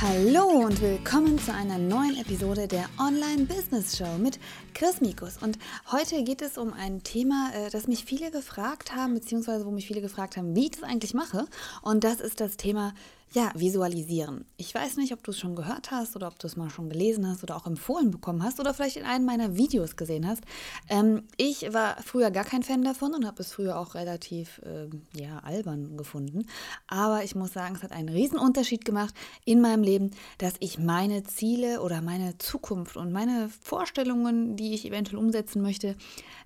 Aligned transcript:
Hallo 0.00 0.44
und 0.44 0.80
willkommen 0.80 1.40
zu 1.40 1.52
einer 1.52 1.76
neuen 1.76 2.16
Episode 2.20 2.68
der 2.68 2.88
Online 3.00 3.46
Business 3.46 3.96
Show 3.96 4.16
mit 4.16 4.38
Chris 4.72 5.00
Mikus. 5.00 5.38
Und 5.38 5.58
heute 5.90 6.22
geht 6.22 6.40
es 6.40 6.56
um 6.56 6.72
ein 6.72 7.02
Thema, 7.02 7.50
äh, 7.52 7.68
das 7.70 7.88
mich 7.88 8.04
viele 8.04 8.30
gefragt 8.30 8.94
haben, 8.94 9.14
beziehungsweise 9.14 9.66
wo 9.66 9.72
mich 9.72 9.88
viele 9.88 10.00
gefragt 10.00 10.36
haben, 10.36 10.54
wie 10.54 10.66
ich 10.66 10.70
das 10.70 10.84
eigentlich 10.84 11.14
mache. 11.14 11.46
Und 11.82 12.04
das 12.04 12.20
ist 12.20 12.38
das 12.38 12.56
Thema 12.56 12.94
ja, 13.32 13.50
visualisieren. 13.54 14.44
Ich 14.56 14.74
weiß 14.74 14.96
nicht, 14.96 15.12
ob 15.12 15.22
du 15.22 15.32
es 15.32 15.38
schon 15.38 15.54
gehört 15.54 15.90
hast 15.90 16.16
oder 16.16 16.28
ob 16.28 16.38
du 16.38 16.46
es 16.46 16.56
mal 16.56 16.70
schon 16.70 16.88
gelesen 16.88 17.26
hast 17.28 17.42
oder 17.42 17.56
auch 17.56 17.66
empfohlen 17.66 18.10
bekommen 18.10 18.42
hast 18.42 18.58
oder 18.58 18.72
vielleicht 18.72 18.96
in 18.96 19.04
einem 19.04 19.24
meiner 19.26 19.56
Videos 19.56 19.96
gesehen 19.96 20.26
hast. 20.26 20.42
Ähm, 20.88 21.24
ich 21.36 21.72
war 21.72 21.96
früher 22.02 22.30
gar 22.30 22.44
kein 22.44 22.62
Fan 22.62 22.82
davon 22.82 23.14
und 23.14 23.26
habe 23.26 23.42
es 23.42 23.52
früher 23.52 23.78
auch 23.78 23.94
relativ 23.94 24.60
äh, 24.64 24.88
ja, 25.18 25.40
albern 25.40 25.96
gefunden. 25.96 26.46
Aber 26.86 27.22
ich 27.22 27.34
muss 27.34 27.52
sagen, 27.52 27.74
es 27.76 27.82
hat 27.82 27.92
einen 27.92 28.08
riesen 28.08 28.38
Unterschied 28.38 28.84
gemacht 28.84 29.14
in 29.44 29.60
meinem 29.60 29.82
Leben, 29.82 30.10
dass 30.38 30.54
ich 30.60 30.78
meine 30.78 31.22
Ziele 31.24 31.82
oder 31.82 32.00
meine 32.00 32.38
Zukunft 32.38 32.96
und 32.96 33.12
meine 33.12 33.50
Vorstellungen, 33.62 34.56
die 34.56 34.74
ich 34.74 34.86
eventuell 34.86 35.18
umsetzen 35.18 35.60
möchte, 35.60 35.96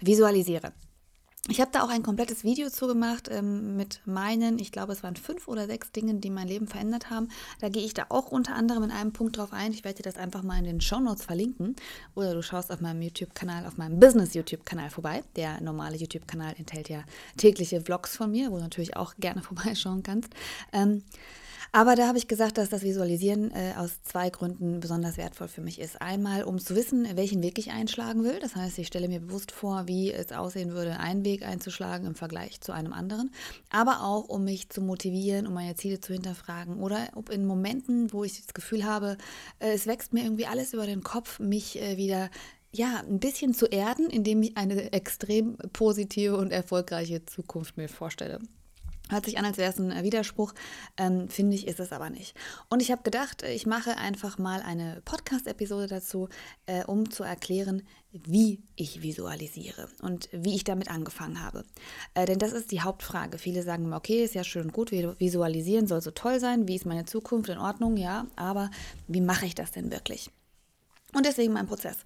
visualisiere. 0.01 0.73
Ich 1.49 1.61
habe 1.61 1.73
da 1.73 1.83
auch 1.83 1.89
ein 1.89 2.05
komplettes 2.05 2.45
Video 2.45 2.71
zugemacht 2.71 3.29
ähm, 3.29 3.77
mit 3.77 4.01
meinen, 4.05 4.61
ich 4.61 4.71
glaube, 4.71 4.93
es 4.93 5.03
waren 5.03 5.17
fünf 5.17 5.49
oder 5.49 5.67
sechs 5.67 5.91
Dingen, 5.91 6.21
die 6.21 6.31
mein 6.31 6.47
Leben 6.47 6.69
verändert 6.69 7.11
haben. 7.11 7.31
Da 7.61 7.69
gehe 7.69 7.85
ich 7.85 7.95
da 7.95 8.07
auch 8.11 8.31
unter 8.31 8.55
anderem 8.55 8.85
in 8.85 8.91
einem 8.93 9.13
Punkt 9.13 9.39
drauf 9.39 9.53
ein. 9.53 9.73
Ich 9.73 9.83
werde 9.83 9.97
dir 9.97 10.09
das 10.09 10.19
einfach 10.19 10.45
mal 10.45 10.57
in 10.59 10.65
den 10.65 10.81
Show 10.81 11.01
Notes 11.01 11.25
verlinken. 11.25 11.75
Oder 12.15 12.35
du 12.35 12.43
schaust 12.43 12.71
auf 12.71 12.81
meinem 12.81 13.03
YouTube-Kanal, 13.03 13.67
auf 13.67 13.77
meinem 13.77 13.99
Business-YouTube-Kanal 13.99 14.91
vorbei. 14.91 15.25
Der 15.35 15.61
normale 15.61 15.97
YouTube-Kanal 15.97 16.55
enthält 16.59 16.89
ja 16.89 17.03
tägliche 17.37 17.81
Vlogs 17.81 18.17
von 18.17 18.31
mir, 18.31 18.53
wo 18.53 18.59
du 18.59 18.63
natürlich 18.63 18.97
auch 18.97 19.17
gerne 19.17 19.43
vorbeischauen 19.43 20.05
kannst. 20.05 20.31
Ähm, 20.73 21.03
aber 21.75 21.97
da 21.97 22.07
habe 22.07 22.19
ich 22.19 22.29
gesagt, 22.29 22.59
dass 22.59 22.69
das 22.69 22.83
Visualisieren 22.83 23.51
äh, 23.51 23.73
aus 23.79 24.03
zwei 24.03 24.29
Gründen 24.29 24.81
besonders 24.81 25.17
wertvoll 25.17 25.49
für 25.49 25.63
mich 25.63 25.81
ist. 25.81 26.03
Einmal, 26.03 26.45
um 26.45 26.59
zu 26.59 26.77
wissen, 26.77 27.09
welchen 27.17 27.43
Weg 27.43 27.59
ich 27.59 27.71
einschlagen 27.71 28.25
will. 28.25 28.39
Das 28.41 28.55
heißt, 28.55 28.79
ich 28.79 28.89
stelle 28.89 29.09
mir 29.09 29.21
bewusst 29.21 29.53
vor, 29.53 29.89
wie 29.89 30.13
es 30.13 30.33
aussehen 30.33 30.73
würde, 30.73 31.01
einen 31.01 31.25
Weg 31.25 31.47
einzuschlagen 31.47 32.07
im 32.07 32.15
Vergleich 32.15 32.61
zu 32.61 32.73
einem 32.73 32.93
anderen. 32.93 33.31
Aber 33.71 34.03
auch, 34.03 34.29
um 34.29 34.45
mich 34.45 34.69
zu 34.69 34.83
motivieren, 34.83 35.47
um 35.47 35.55
meine 35.55 35.75
Ziele 35.75 35.99
zu 35.99 36.13
hinterfragen. 36.13 36.79
Oder 36.79 37.09
ob 37.15 37.31
in 37.31 37.47
Momenten, 37.47 38.13
wo 38.13 38.23
ich 38.23 38.39
das 38.39 38.53
Gefühl 38.53 38.85
habe, 38.85 39.17
äh, 39.59 39.73
es 39.73 39.87
wächst 39.87 40.13
mir 40.13 40.25
irgendwie 40.25 40.47
alles 40.47 40.75
über 40.75 40.85
den 40.85 41.03
Kopf, 41.03 41.41
mich 41.41 41.81
äh, 41.81 41.97
wieder 41.97 42.29
ja, 42.75 43.03
ein 43.09 43.19
bisschen 43.19 43.55
zu 43.55 43.67
erden, 43.67 44.11
indem 44.11 44.43
ich 44.43 44.59
eine 44.59 44.93
extrem 44.93 45.57
positive 45.73 46.37
und 46.37 46.53
erfolgreiche 46.53 47.25
Zukunft 47.25 47.79
mir 47.79 47.89
vorstelle. 47.89 48.41
Hört 49.13 49.27
sich 49.27 49.39
an, 49.39 49.45
als 49.45 49.59
wäre 49.59 49.71
es 49.71 49.79
ein 49.79 50.03
Widerspruch, 50.03 50.55
ähm, 50.97 51.29
finde 51.29 51.55
ich, 51.55 51.69
ist 51.69 51.81
es 51.81 51.93
aber 51.93 52.11
nicht. 52.11 52.35
Und 52.71 52.81
ich 52.81 52.91
habe 52.91 53.03
gedacht, 53.03 53.43
ich 53.43 53.67
mache 53.67 53.97
einfach 53.97 54.39
mal 54.39 54.63
eine 54.63 55.03
Podcast-Episode 55.05 55.87
dazu, 55.87 56.29
äh, 56.67 56.85
um 56.85 57.11
zu 57.11 57.23
erklären, 57.23 57.83
wie 58.13 58.63
ich 58.75 59.03
visualisiere 59.03 59.89
und 60.01 60.29
wie 60.33 60.55
ich 60.55 60.65
damit 60.65 60.91
angefangen 60.91 61.43
habe. 61.43 61.65
Äh, 62.15 62.27
denn 62.27 62.39
das 62.39 62.53
ist 62.53 62.71
die 62.71 62.81
Hauptfrage. 62.81 63.39
Viele 63.39 63.63
sagen 63.63 63.85
immer, 63.85 63.97
okay, 63.97 64.25
ist 64.25 64.35
ja 64.35 64.45
schön 64.45 64.63
und 64.63 64.73
gut, 64.73 64.93
visualisieren 64.93 65.87
soll 65.87 66.01
so 66.01 66.11
toll 66.11 66.41
sein, 66.41 66.69
wie 66.69 66.77
ist 66.77 66.87
meine 66.87 67.05
Zukunft 67.05 67.49
in 67.51 67.59
Ordnung, 67.59 67.97
ja, 67.97 68.27
aber 68.37 68.71
wie 69.09 69.21
mache 69.21 69.47
ich 69.47 69.55
das 69.55 69.73
denn 69.73 69.91
wirklich? 69.91 70.31
Und 71.15 71.27
deswegen 71.27 71.53
mein 71.53 71.67
Prozess. 71.67 71.97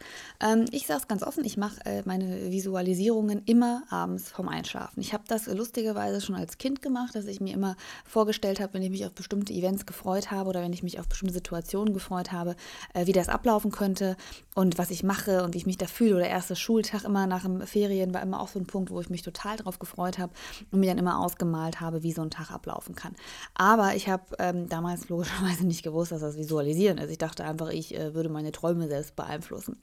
Ähm, 0.40 0.64
ich 0.72 0.88
sage 0.88 1.02
es 1.02 1.08
ganz 1.08 1.22
offen, 1.22 1.44
ich 1.44 1.56
mache 1.56 1.76
äh, 1.84 2.02
meine 2.04 2.50
Visualisierungen 2.50 3.42
immer 3.44 3.84
abends 3.88 4.30
vorm 4.30 4.48
Einschlafen. 4.48 5.00
Ich 5.00 5.12
habe 5.12 5.22
das 5.28 5.46
lustigerweise 5.46 6.20
schon 6.20 6.34
als 6.34 6.58
Kind 6.58 6.82
gemacht, 6.82 7.14
dass 7.14 7.26
ich 7.26 7.40
mir 7.40 7.54
immer 7.54 7.76
vorgestellt 8.04 8.58
habe, 8.58 8.74
wenn 8.74 8.82
ich 8.82 8.90
mich 8.90 9.06
auf 9.06 9.12
bestimmte 9.12 9.52
Events 9.52 9.86
gefreut 9.86 10.32
habe 10.32 10.48
oder 10.48 10.60
wenn 10.60 10.72
ich 10.72 10.82
mich 10.82 10.98
auf 10.98 11.08
bestimmte 11.08 11.34
Situationen 11.34 11.94
gefreut 11.94 12.32
habe, 12.32 12.56
äh, 12.94 13.06
wie 13.06 13.12
das 13.12 13.28
ablaufen 13.28 13.70
könnte 13.70 14.16
und 14.56 14.76
was 14.76 14.90
ich 14.90 15.04
mache 15.04 15.44
und 15.44 15.54
wie 15.54 15.58
ich 15.58 15.66
mich 15.66 15.78
da 15.78 15.86
fühle. 15.86 16.16
Oder 16.16 16.26
erster 16.26 16.56
Schultag 16.56 17.04
immer 17.04 17.28
nach 17.28 17.42
dem 17.42 17.60
Ferien 17.60 18.12
war 18.12 18.22
immer 18.22 18.40
auch 18.40 18.48
so 18.48 18.58
ein 18.58 18.66
Punkt, 18.66 18.90
wo 18.90 19.00
ich 19.00 19.08
mich 19.08 19.22
total 19.22 19.56
darauf 19.56 19.78
gefreut 19.78 20.18
habe 20.18 20.32
und 20.72 20.80
mir 20.80 20.88
dann 20.88 20.98
immer 20.98 21.20
ausgemalt 21.20 21.80
habe, 21.80 22.02
wie 22.02 22.12
so 22.12 22.22
ein 22.22 22.30
Tag 22.30 22.50
ablaufen 22.50 22.96
kann. 22.96 23.14
Aber 23.54 23.94
ich 23.94 24.08
habe 24.08 24.24
ähm, 24.40 24.68
damals 24.68 25.08
logischerweise 25.08 25.64
nicht 25.64 25.84
gewusst, 25.84 26.10
dass 26.10 26.22
das 26.22 26.36
Visualisieren 26.36 26.98
ist. 26.98 27.10
Ich 27.12 27.18
dachte 27.18 27.44
einfach, 27.44 27.68
ich 27.68 27.94
äh, 27.94 28.12
würde 28.12 28.30
meine 28.30 28.50
Träume 28.50 28.88
selbst 28.88 28.95
beeinflussen. 29.12 29.76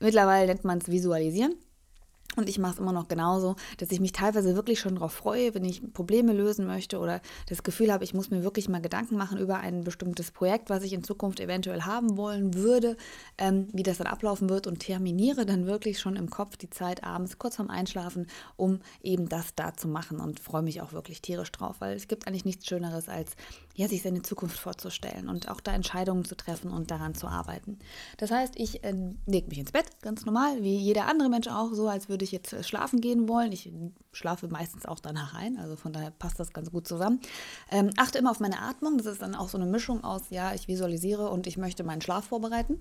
Mittlerweile 0.00 0.46
nennt 0.46 0.64
man 0.64 0.78
es 0.78 0.88
Visualisieren. 0.88 1.54
Und 2.34 2.48
ich 2.48 2.58
mache 2.58 2.72
es 2.72 2.78
immer 2.78 2.92
noch 2.92 3.08
genauso, 3.08 3.56
dass 3.76 3.92
ich 3.92 4.00
mich 4.00 4.12
teilweise 4.12 4.56
wirklich 4.56 4.80
schon 4.80 4.94
darauf 4.94 5.12
freue, 5.12 5.54
wenn 5.54 5.66
ich 5.66 5.92
Probleme 5.92 6.32
lösen 6.32 6.66
möchte 6.66 6.98
oder 6.98 7.20
das 7.46 7.62
Gefühl 7.62 7.92
habe, 7.92 8.04
ich 8.04 8.14
muss 8.14 8.30
mir 8.30 8.42
wirklich 8.42 8.70
mal 8.70 8.80
Gedanken 8.80 9.16
machen 9.16 9.36
über 9.36 9.58
ein 9.58 9.84
bestimmtes 9.84 10.30
Projekt, 10.30 10.70
was 10.70 10.82
ich 10.82 10.94
in 10.94 11.04
Zukunft 11.04 11.40
eventuell 11.40 11.82
haben 11.82 12.16
wollen 12.16 12.54
würde, 12.54 12.96
ähm, 13.36 13.68
wie 13.74 13.82
das 13.82 13.98
dann 13.98 14.06
ablaufen 14.06 14.48
wird 14.48 14.66
und 14.66 14.78
terminiere 14.78 15.44
dann 15.44 15.66
wirklich 15.66 16.00
schon 16.00 16.16
im 16.16 16.30
Kopf 16.30 16.56
die 16.56 16.70
Zeit 16.70 17.04
abends 17.04 17.38
kurz 17.38 17.56
vorm 17.56 17.68
Einschlafen, 17.68 18.26
um 18.56 18.80
eben 19.02 19.28
das 19.28 19.54
da 19.54 19.74
zu 19.74 19.86
machen 19.86 20.18
und 20.18 20.40
freue 20.40 20.62
mich 20.62 20.80
auch 20.80 20.94
wirklich 20.94 21.20
tierisch 21.20 21.52
drauf, 21.52 21.76
weil 21.80 21.94
es 21.94 22.08
gibt 22.08 22.26
eigentlich 22.26 22.46
nichts 22.46 22.66
Schöneres, 22.66 23.10
als 23.10 23.32
ja, 23.74 23.88
sich 23.88 24.02
seine 24.02 24.22
Zukunft 24.22 24.58
vorzustellen 24.58 25.28
und 25.28 25.48
auch 25.48 25.60
da 25.60 25.72
Entscheidungen 25.72 26.24
zu 26.24 26.36
treffen 26.36 26.70
und 26.70 26.90
daran 26.90 27.14
zu 27.14 27.26
arbeiten. 27.26 27.78
Das 28.18 28.30
heißt, 28.30 28.54
ich 28.56 28.84
äh, 28.84 28.94
lege 29.26 29.48
mich 29.48 29.58
ins 29.58 29.72
Bett, 29.72 29.86
ganz 30.02 30.24
normal, 30.24 30.62
wie 30.62 30.76
jeder 30.76 31.06
andere 31.06 31.28
Mensch 31.28 31.48
auch, 31.48 31.72
so 31.72 31.88
als 31.88 32.08
würde 32.08 32.24
ich 32.24 32.32
jetzt 32.32 32.52
äh, 32.52 32.62
schlafen 32.62 33.00
gehen 33.00 33.28
wollen. 33.28 33.52
Ich 33.52 33.72
schlafe 34.12 34.48
meistens 34.48 34.86
auch 34.86 35.00
danach 35.00 35.34
ein, 35.34 35.58
also 35.58 35.76
von 35.76 35.92
daher 35.92 36.10
passt 36.10 36.38
das 36.38 36.52
ganz 36.52 36.70
gut 36.70 36.86
zusammen. 36.86 37.20
Ähm, 37.70 37.90
achte 37.96 38.18
immer 38.18 38.30
auf 38.30 38.40
meine 38.40 38.60
Atmung. 38.60 38.98
Das 38.98 39.06
ist 39.06 39.22
dann 39.22 39.34
auch 39.34 39.48
so 39.48 39.58
eine 39.58 39.66
Mischung 39.66 40.04
aus, 40.04 40.22
ja, 40.30 40.54
ich 40.54 40.68
visualisiere 40.68 41.28
und 41.30 41.46
ich 41.46 41.56
möchte 41.56 41.84
meinen 41.84 42.02
Schlaf 42.02 42.26
vorbereiten. 42.26 42.80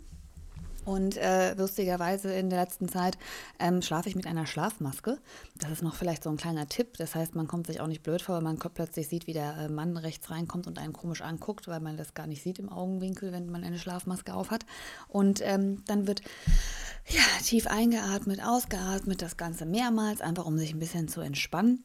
Und 0.83 1.17
äh, 1.17 1.53
lustigerweise 1.53 2.33
in 2.33 2.49
der 2.49 2.59
letzten 2.59 2.89
Zeit 2.89 3.17
ähm, 3.59 3.81
schlafe 3.81 4.09
ich 4.09 4.15
mit 4.15 4.25
einer 4.25 4.47
Schlafmaske. 4.47 5.19
Das 5.57 5.71
ist 5.71 5.83
noch 5.83 5.95
vielleicht 5.95 6.23
so 6.23 6.29
ein 6.29 6.37
kleiner 6.37 6.67
Tipp. 6.67 6.97
Das 6.97 7.13
heißt, 7.13 7.35
man 7.35 7.47
kommt 7.47 7.67
sich 7.67 7.81
auch 7.81 7.87
nicht 7.87 8.01
blöd 8.01 8.21
vor, 8.21 8.37
wenn 8.37 8.43
man 8.43 8.57
plötzlich 8.57 9.07
sieht, 9.07 9.27
wie 9.27 9.33
der 9.33 9.57
äh, 9.57 9.69
Mann 9.69 9.97
rechts 9.97 10.31
reinkommt 10.31 10.67
und 10.67 10.79
einen 10.79 10.93
komisch 10.93 11.21
anguckt, 11.21 11.67
weil 11.67 11.79
man 11.79 11.97
das 11.97 12.13
gar 12.13 12.27
nicht 12.27 12.41
sieht 12.41 12.57
im 12.57 12.69
Augenwinkel, 12.69 13.31
wenn 13.31 13.51
man 13.51 13.63
eine 13.63 13.77
Schlafmaske 13.77 14.33
aufhat. 14.33 14.65
Und 15.07 15.41
ähm, 15.43 15.83
dann 15.85 16.07
wird 16.07 16.21
ja, 17.07 17.21
tief 17.43 17.67
eingeatmet, 17.67 18.43
ausgeatmet, 18.43 19.21
das 19.21 19.37
Ganze 19.37 19.65
mehrmals, 19.65 20.21
einfach 20.21 20.45
um 20.45 20.57
sich 20.57 20.73
ein 20.73 20.79
bisschen 20.79 21.07
zu 21.07 21.21
entspannen. 21.21 21.83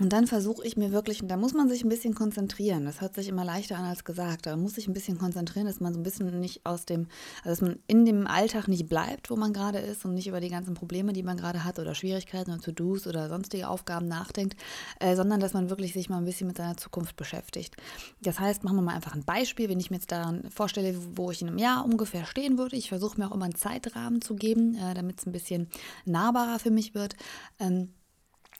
Und 0.00 0.14
dann 0.14 0.26
versuche 0.26 0.66
ich 0.66 0.78
mir 0.78 0.92
wirklich, 0.92 1.20
und 1.22 1.28
da 1.28 1.36
muss 1.36 1.52
man 1.52 1.68
sich 1.68 1.84
ein 1.84 1.90
bisschen 1.90 2.14
konzentrieren. 2.14 2.86
Das 2.86 3.02
hört 3.02 3.14
sich 3.14 3.28
immer 3.28 3.44
leichter 3.44 3.76
an 3.76 3.84
als 3.84 4.02
gesagt. 4.02 4.46
Da 4.46 4.56
muss 4.56 4.74
sich 4.74 4.88
ein 4.88 4.94
bisschen 4.94 5.18
konzentrieren, 5.18 5.66
dass 5.66 5.78
man 5.78 5.92
so 5.92 6.00
ein 6.00 6.02
bisschen 6.02 6.40
nicht 6.40 6.64
aus 6.64 6.86
dem, 6.86 7.06
also 7.44 7.50
dass 7.50 7.60
man 7.60 7.78
in 7.86 8.06
dem 8.06 8.26
Alltag 8.26 8.66
nicht 8.66 8.88
bleibt, 8.88 9.30
wo 9.30 9.36
man 9.36 9.52
gerade 9.52 9.78
ist 9.78 10.06
und 10.06 10.14
nicht 10.14 10.26
über 10.26 10.40
die 10.40 10.48
ganzen 10.48 10.72
Probleme, 10.72 11.12
die 11.12 11.22
man 11.22 11.36
gerade 11.36 11.64
hat 11.64 11.78
oder 11.78 11.94
Schwierigkeiten 11.94 12.50
oder 12.50 12.62
To-Dos 12.62 13.06
oder 13.06 13.28
sonstige 13.28 13.68
Aufgaben 13.68 14.06
nachdenkt, 14.06 14.56
äh, 15.00 15.14
sondern 15.14 15.38
dass 15.38 15.52
man 15.52 15.68
wirklich 15.68 15.92
sich 15.92 16.08
mal 16.08 16.16
ein 16.16 16.24
bisschen 16.24 16.46
mit 16.46 16.56
seiner 16.56 16.78
Zukunft 16.78 17.16
beschäftigt. 17.16 17.76
Das 18.22 18.40
heißt, 18.40 18.64
machen 18.64 18.76
wir 18.76 18.82
mal 18.82 18.94
einfach 18.94 19.14
ein 19.14 19.24
Beispiel, 19.24 19.68
wenn 19.68 19.80
ich 19.80 19.90
mir 19.90 19.96
jetzt 19.96 20.10
daran 20.10 20.48
vorstelle, 20.50 20.96
wo 21.14 21.30
ich 21.30 21.42
in 21.42 21.48
einem 21.48 21.58
Jahr 21.58 21.84
ungefähr 21.84 22.24
stehen 22.24 22.56
würde. 22.56 22.76
Ich 22.76 22.88
versuche 22.88 23.20
mir 23.20 23.30
auch 23.30 23.34
immer 23.34 23.44
einen 23.44 23.54
Zeitrahmen 23.54 24.22
zu 24.22 24.34
geben, 24.34 24.76
äh, 24.76 24.94
damit 24.94 25.20
es 25.20 25.26
ein 25.26 25.32
bisschen 25.32 25.68
nahbarer 26.06 26.58
für 26.58 26.70
mich 26.70 26.94
wird. 26.94 27.16
Ähm, 27.58 27.90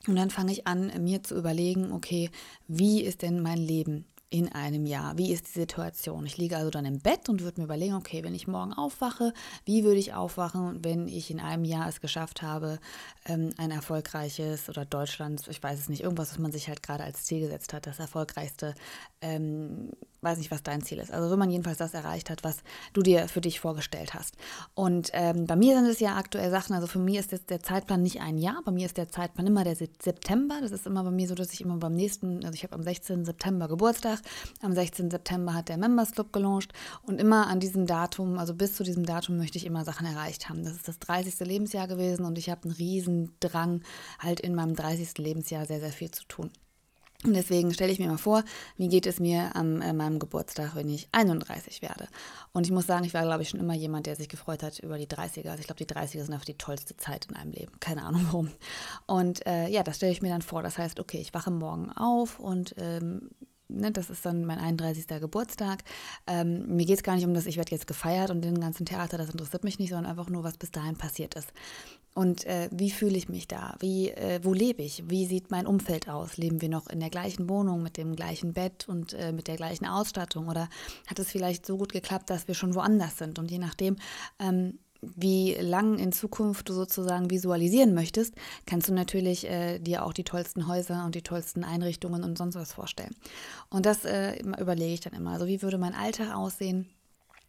und 0.06 0.16
dann 0.16 0.30
fange 0.30 0.52
ich 0.52 0.66
an, 0.66 0.92
mir 1.02 1.22
zu 1.22 1.36
überlegen, 1.36 1.92
okay, 1.92 2.30
wie 2.68 3.02
ist 3.02 3.22
denn 3.22 3.40
mein 3.40 3.58
Leben? 3.58 4.06
in 4.30 4.50
einem 4.52 4.86
Jahr? 4.86 5.18
Wie 5.18 5.32
ist 5.32 5.48
die 5.48 5.60
Situation? 5.60 6.24
Ich 6.24 6.38
liege 6.38 6.56
also 6.56 6.70
dann 6.70 6.84
im 6.84 7.00
Bett 7.00 7.28
und 7.28 7.42
würde 7.42 7.60
mir 7.60 7.64
überlegen, 7.64 7.94
okay, 7.94 8.22
wenn 8.22 8.34
ich 8.34 8.46
morgen 8.46 8.72
aufwache, 8.72 9.34
wie 9.64 9.82
würde 9.82 9.98
ich 9.98 10.14
aufwachen, 10.14 10.84
wenn 10.84 11.08
ich 11.08 11.32
in 11.32 11.40
einem 11.40 11.64
Jahr 11.64 11.88
es 11.88 12.00
geschafft 12.00 12.40
habe, 12.40 12.78
ähm, 13.26 13.50
ein 13.56 13.72
erfolgreiches 13.72 14.68
oder 14.68 14.84
Deutschlands, 14.84 15.48
ich 15.48 15.60
weiß 15.60 15.80
es 15.80 15.88
nicht, 15.88 16.04
irgendwas, 16.04 16.30
was 16.30 16.38
man 16.38 16.52
sich 16.52 16.68
halt 16.68 16.82
gerade 16.82 17.02
als 17.02 17.24
Ziel 17.24 17.40
gesetzt 17.40 17.72
hat, 17.72 17.88
das 17.88 17.98
erfolgreichste 17.98 18.76
ähm, 19.20 19.90
weiß 20.22 20.38
nicht, 20.38 20.50
was 20.50 20.62
dein 20.62 20.82
Ziel 20.82 20.98
ist. 20.98 21.12
Also 21.12 21.30
wenn 21.30 21.38
man 21.38 21.50
jedenfalls 21.50 21.78
das 21.78 21.94
erreicht 21.94 22.30
hat, 22.30 22.44
was 22.44 22.58
du 22.92 23.02
dir 23.02 23.28
für 23.28 23.40
dich 23.40 23.60
vorgestellt 23.60 24.14
hast. 24.14 24.36
Und 24.74 25.10
ähm, 25.12 25.46
bei 25.46 25.56
mir 25.56 25.76
sind 25.76 25.86
es 25.86 26.00
ja 26.00 26.16
aktuell 26.16 26.50
Sachen, 26.50 26.74
also 26.74 26.86
für 26.86 26.98
mich 26.98 27.16
ist 27.16 27.32
jetzt 27.32 27.50
der 27.50 27.62
Zeitplan 27.62 28.02
nicht 28.02 28.20
ein 28.20 28.36
Jahr, 28.36 28.62
bei 28.64 28.72
mir 28.72 28.86
ist 28.86 28.96
der 28.96 29.08
Zeitplan 29.08 29.46
immer 29.46 29.64
der 29.64 29.76
September. 29.76 30.58
Das 30.60 30.72
ist 30.72 30.86
immer 30.86 31.04
bei 31.04 31.10
mir 31.10 31.26
so, 31.28 31.34
dass 31.34 31.52
ich 31.52 31.60
immer 31.60 31.76
beim 31.76 31.94
nächsten, 31.94 32.44
also 32.44 32.54
ich 32.54 32.62
habe 32.64 32.74
am 32.74 32.82
16. 32.82 33.24
September 33.24 33.68
Geburtstag, 33.68 34.20
am 34.62 34.72
16. 34.72 35.10
September 35.10 35.54
hat 35.54 35.68
der 35.68 35.78
Members 35.78 36.12
Club 36.12 36.32
gelauncht 36.32 36.72
und 37.02 37.20
immer 37.20 37.46
an 37.46 37.60
diesem 37.60 37.86
Datum, 37.86 38.38
also 38.38 38.54
bis 38.54 38.74
zu 38.74 38.84
diesem 38.84 39.06
Datum 39.06 39.36
möchte 39.36 39.58
ich 39.58 39.66
immer 39.66 39.84
Sachen 39.84 40.06
erreicht 40.06 40.48
haben. 40.48 40.64
Das 40.64 40.74
ist 40.74 40.88
das 40.88 40.98
30. 40.98 41.40
Lebensjahr 41.40 41.88
gewesen 41.88 42.24
und 42.24 42.38
ich 42.38 42.50
habe 42.50 42.64
einen 42.64 42.72
riesen 42.72 43.32
Drang, 43.40 43.82
halt 44.18 44.40
in 44.40 44.54
meinem 44.54 44.74
30. 44.74 45.18
Lebensjahr 45.18 45.66
sehr, 45.66 45.80
sehr 45.80 45.92
viel 45.92 46.10
zu 46.10 46.24
tun. 46.24 46.50
Und 47.24 47.34
deswegen 47.34 47.74
stelle 47.74 47.92
ich 47.92 47.98
mir 47.98 48.08
mal 48.08 48.16
vor, 48.16 48.44
wie 48.78 48.88
geht 48.88 49.06
es 49.06 49.20
mir 49.20 49.54
an 49.54 49.82
äh, 49.82 49.92
meinem 49.92 50.18
Geburtstag, 50.18 50.74
wenn 50.74 50.88
ich 50.88 51.08
31 51.12 51.82
werde. 51.82 52.08
Und 52.52 52.66
ich 52.66 52.72
muss 52.72 52.86
sagen, 52.86 53.04
ich 53.04 53.12
war, 53.12 53.22
glaube 53.22 53.42
ich, 53.42 53.50
schon 53.50 53.60
immer 53.60 53.74
jemand, 53.74 54.06
der 54.06 54.16
sich 54.16 54.28
gefreut 54.28 54.62
hat 54.62 54.78
über 54.78 54.96
die 54.96 55.06
30er. 55.06 55.50
Also 55.50 55.60
ich 55.60 55.66
glaube, 55.66 55.84
die 55.84 55.86
30er 55.86 56.24
sind 56.24 56.32
einfach 56.32 56.46
die 56.46 56.56
tollste 56.56 56.96
Zeit 56.96 57.26
in 57.26 57.36
einem 57.36 57.52
Leben. 57.52 57.72
Keine 57.78 58.04
Ahnung 58.04 58.22
warum. 58.26 58.50
Und 59.06 59.46
äh, 59.46 59.68
ja, 59.68 59.82
das 59.82 59.96
stelle 59.96 60.12
ich 60.12 60.22
mir 60.22 60.30
dann 60.30 60.40
vor. 60.40 60.62
Das 60.62 60.78
heißt, 60.78 60.98
okay, 60.98 61.18
ich 61.18 61.34
wache 61.34 61.50
morgen 61.50 61.92
auf 61.92 62.40
und 62.40 62.74
ähm, 62.78 63.28
ne, 63.70 63.92
das 63.92 64.10
ist 64.10 64.24
dann 64.26 64.44
mein 64.44 64.58
31. 64.58 65.06
Geburtstag. 65.20 65.82
Ähm, 66.26 66.76
mir 66.76 66.86
geht 66.86 66.98
es 66.98 67.02
gar 67.02 67.14
nicht 67.14 67.24
um 67.24 67.34
das, 67.34 67.46
ich 67.46 67.56
werde 67.56 67.72
jetzt 67.72 67.86
gefeiert 67.86 68.30
und 68.30 68.42
den 68.42 68.60
ganzen 68.60 68.86
Theater, 68.86 69.18
das 69.18 69.30
interessiert 69.30 69.64
mich 69.64 69.78
nicht, 69.78 69.90
sondern 69.90 70.10
einfach 70.10 70.28
nur, 70.28 70.44
was 70.44 70.56
bis 70.56 70.70
dahin 70.70 70.96
passiert 70.96 71.34
ist. 71.34 71.52
Und 72.12 72.44
äh, 72.44 72.68
wie 72.72 72.90
fühle 72.90 73.16
ich 73.16 73.28
mich 73.28 73.46
da? 73.46 73.76
Wie, 73.78 74.10
äh, 74.10 74.40
wo 74.42 74.52
lebe 74.52 74.82
ich? 74.82 75.08
Wie 75.08 75.26
sieht 75.26 75.50
mein 75.50 75.66
Umfeld 75.66 76.08
aus? 76.08 76.36
Leben 76.36 76.60
wir 76.60 76.68
noch 76.68 76.88
in 76.88 76.98
der 76.98 77.10
gleichen 77.10 77.48
Wohnung 77.48 77.82
mit 77.82 77.96
dem 77.96 78.16
gleichen 78.16 78.52
Bett 78.52 78.88
und 78.88 79.14
äh, 79.14 79.32
mit 79.32 79.46
der 79.46 79.56
gleichen 79.56 79.86
Ausstattung? 79.86 80.48
Oder 80.48 80.68
hat 81.06 81.18
es 81.20 81.30
vielleicht 81.30 81.64
so 81.64 81.76
gut 81.76 81.92
geklappt, 81.92 82.28
dass 82.28 82.48
wir 82.48 82.54
schon 82.54 82.74
woanders 82.74 83.16
sind? 83.16 83.38
Und 83.38 83.50
je 83.50 83.58
nachdem, 83.58 83.96
ähm, 84.40 84.80
wie 85.02 85.54
lang 85.54 85.98
in 85.98 86.12
Zukunft 86.12 86.68
du 86.68 86.74
sozusagen 86.74 87.30
visualisieren 87.30 87.94
möchtest, 87.94 88.34
kannst 88.66 88.88
du 88.88 88.94
natürlich 88.94 89.48
äh, 89.48 89.78
dir 89.78 90.04
auch 90.04 90.12
die 90.12 90.24
tollsten 90.24 90.66
Häuser 90.66 91.04
und 91.06 91.14
die 91.14 91.22
tollsten 91.22 91.64
Einrichtungen 91.64 92.22
und 92.24 92.36
sonst 92.36 92.56
was 92.56 92.72
vorstellen. 92.72 93.14
Und 93.70 93.86
das 93.86 94.04
äh, 94.04 94.38
überlege 94.40 94.94
ich 94.94 95.00
dann 95.00 95.14
immer. 95.14 95.32
Also 95.32 95.46
wie 95.46 95.62
würde 95.62 95.78
mein 95.78 95.94
Alltag 95.94 96.34
aussehen? 96.34 96.88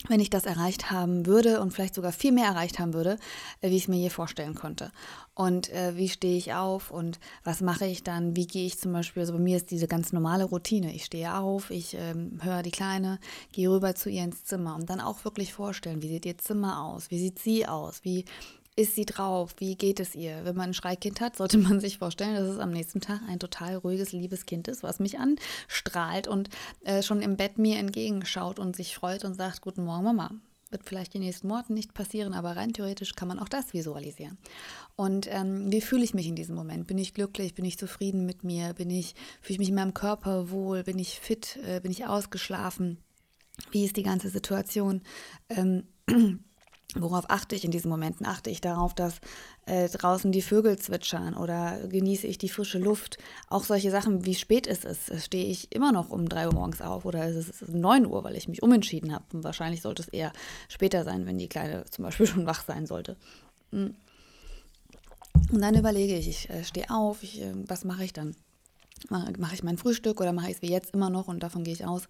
Wenn 0.07 0.19
ich 0.19 0.29
das 0.29 0.45
erreicht 0.45 0.91
haben 0.91 1.25
würde 1.25 1.61
und 1.61 1.71
vielleicht 1.71 1.95
sogar 1.95 2.11
viel 2.11 2.31
mehr 2.31 2.47
erreicht 2.47 2.79
haben 2.79 2.93
würde, 2.93 3.17
äh, 3.61 3.69
wie 3.69 3.77
ich 3.77 3.83
es 3.83 3.87
mir 3.87 3.97
je 3.97 4.09
vorstellen 4.09 4.55
konnte. 4.55 4.91
Und 5.33 5.69
äh, 5.69 5.95
wie 5.95 6.09
stehe 6.09 6.37
ich 6.37 6.53
auf 6.53 6.91
und 6.91 7.19
was 7.43 7.61
mache 7.61 7.85
ich 7.85 8.03
dann? 8.03 8.35
Wie 8.35 8.47
gehe 8.47 8.65
ich 8.65 8.79
zum 8.79 8.93
Beispiel? 8.93 9.21
Also 9.21 9.33
bei 9.33 9.39
mir 9.39 9.57
ist 9.57 9.71
diese 9.71 9.87
ganz 9.87 10.13
normale 10.13 10.43
Routine. 10.43 10.93
Ich 10.93 11.05
stehe 11.05 11.35
auf, 11.37 11.71
ich 11.71 11.95
ähm, 11.95 12.39
höre 12.41 12.63
die 12.63 12.71
Kleine, 12.71 13.19
gehe 13.51 13.69
rüber 13.69 13.95
zu 13.95 14.09
ihr 14.09 14.23
ins 14.23 14.43
Zimmer 14.43 14.75
und 14.75 14.89
dann 14.89 14.99
auch 14.99 15.23
wirklich 15.25 15.53
vorstellen, 15.53 16.01
wie 16.01 16.09
sieht 16.09 16.25
ihr 16.25 16.37
Zimmer 16.37 16.83
aus? 16.83 17.11
Wie 17.11 17.19
sieht 17.19 17.39
sie 17.39 17.67
aus? 17.67 18.03
Wie 18.03 18.25
ist 18.81 18.95
sie 18.95 19.05
drauf? 19.05 19.53
Wie 19.59 19.75
geht 19.75 19.99
es 19.99 20.15
ihr? 20.15 20.43
Wenn 20.43 20.55
man 20.55 20.71
ein 20.71 20.73
Schreikind 20.73 21.21
hat, 21.21 21.37
sollte 21.37 21.59
man 21.59 21.79
sich 21.79 21.99
vorstellen, 21.99 22.35
dass 22.35 22.47
es 22.47 22.59
am 22.59 22.71
nächsten 22.71 22.99
Tag 22.99 23.21
ein 23.27 23.39
total 23.39 23.75
ruhiges, 23.75 24.11
liebes 24.11 24.47
Kind 24.47 24.67
ist, 24.67 24.81
was 24.81 24.99
mich 24.99 25.19
anstrahlt 25.19 26.27
und 26.27 26.49
äh, 26.83 27.03
schon 27.03 27.21
im 27.21 27.37
Bett 27.37 27.59
mir 27.59 27.77
entgegenschaut 27.77 28.57
und 28.59 28.75
sich 28.75 28.95
freut 28.95 29.23
und 29.23 29.35
sagt, 29.35 29.61
guten 29.61 29.85
Morgen, 29.85 30.03
Mama. 30.03 30.31
Wird 30.71 30.85
vielleicht 30.85 31.13
die 31.13 31.19
nächsten 31.19 31.49
Monate 31.49 31.73
nicht 31.73 31.93
passieren, 31.93 32.33
aber 32.33 32.55
rein 32.55 32.71
theoretisch 32.71 33.13
kann 33.13 33.27
man 33.27 33.39
auch 33.39 33.49
das 33.49 33.73
visualisieren. 33.73 34.37
Und 34.95 35.27
ähm, 35.29 35.69
wie 35.69 35.81
fühle 35.81 36.03
ich 36.03 36.13
mich 36.13 36.27
in 36.27 36.35
diesem 36.35 36.55
Moment? 36.55 36.87
Bin 36.87 36.97
ich 36.97 37.13
glücklich? 37.13 37.53
Bin 37.53 37.65
ich 37.65 37.77
zufrieden 37.77 38.25
mit 38.25 38.45
mir? 38.45 38.73
Bin 38.73 38.89
ich, 38.89 39.13
fühle 39.41 39.55
ich 39.55 39.59
mich 39.59 39.69
in 39.69 39.75
meinem 39.75 39.93
Körper 39.93 40.49
wohl? 40.49 40.83
Bin 40.83 40.97
ich 40.97 41.19
fit? 41.19 41.59
Äh, 41.67 41.81
bin 41.81 41.91
ich 41.91 42.05
ausgeschlafen? 42.07 42.97
Wie 43.69 43.83
ist 43.83 43.97
die 43.97 44.03
ganze 44.03 44.29
Situation? 44.29 45.01
Ähm, 45.49 45.83
Worauf 46.95 47.29
achte 47.29 47.55
ich 47.55 47.63
in 47.63 47.71
diesen 47.71 47.89
Momenten? 47.89 48.25
Achte 48.25 48.49
ich 48.49 48.59
darauf, 48.59 48.93
dass 48.93 49.21
äh, 49.65 49.87
draußen 49.87 50.31
die 50.31 50.41
Vögel 50.41 50.77
zwitschern 50.77 51.35
oder 51.35 51.79
genieße 51.87 52.27
ich 52.27 52.37
die 52.37 52.49
frische 52.49 52.79
Luft? 52.79 53.17
Auch 53.47 53.63
solche 53.63 53.91
Sachen, 53.91 54.25
wie 54.25 54.35
spät 54.35 54.67
ist 54.67 54.83
es? 54.83 55.23
Stehe 55.23 55.45
ich 55.45 55.73
immer 55.73 55.93
noch 55.93 56.09
um 56.09 56.27
3 56.27 56.47
Uhr 56.47 56.53
morgens 56.53 56.81
auf 56.81 57.05
oder 57.05 57.27
ist 57.27 57.61
es 57.61 57.69
9 57.69 58.05
Uhr, 58.05 58.23
weil 58.25 58.35
ich 58.35 58.49
mich 58.49 58.61
umentschieden 58.61 59.13
habe? 59.13 59.23
Und 59.31 59.43
wahrscheinlich 59.45 59.81
sollte 59.81 60.01
es 60.01 60.09
eher 60.09 60.33
später 60.67 61.05
sein, 61.05 61.25
wenn 61.25 61.37
die 61.37 61.47
Kleine 61.47 61.85
zum 61.89 62.03
Beispiel 62.03 62.27
schon 62.27 62.45
wach 62.45 62.65
sein 62.65 62.85
sollte. 62.85 63.15
Hm. 63.71 63.95
Und 65.51 65.61
dann 65.61 65.75
überlege 65.75 66.15
ich, 66.15 66.27
ich 66.27 66.49
äh, 66.49 66.63
stehe 66.65 66.89
auf, 66.89 67.23
ich, 67.23 67.41
äh, 67.41 67.53
was 67.67 67.85
mache 67.85 68.03
ich 68.03 68.11
dann? 68.11 68.35
Mache 69.09 69.53
ich 69.53 69.63
mein 69.63 69.77
Frühstück 69.77 70.21
oder 70.21 70.33
mache 70.33 70.49
ich 70.49 70.57
es 70.57 70.61
wie 70.61 70.71
jetzt 70.71 70.93
immer 70.93 71.09
noch 71.09 71.27
und 71.27 71.41
davon 71.41 71.63
gehe 71.63 71.73
ich 71.73 71.85
aus, 71.85 72.07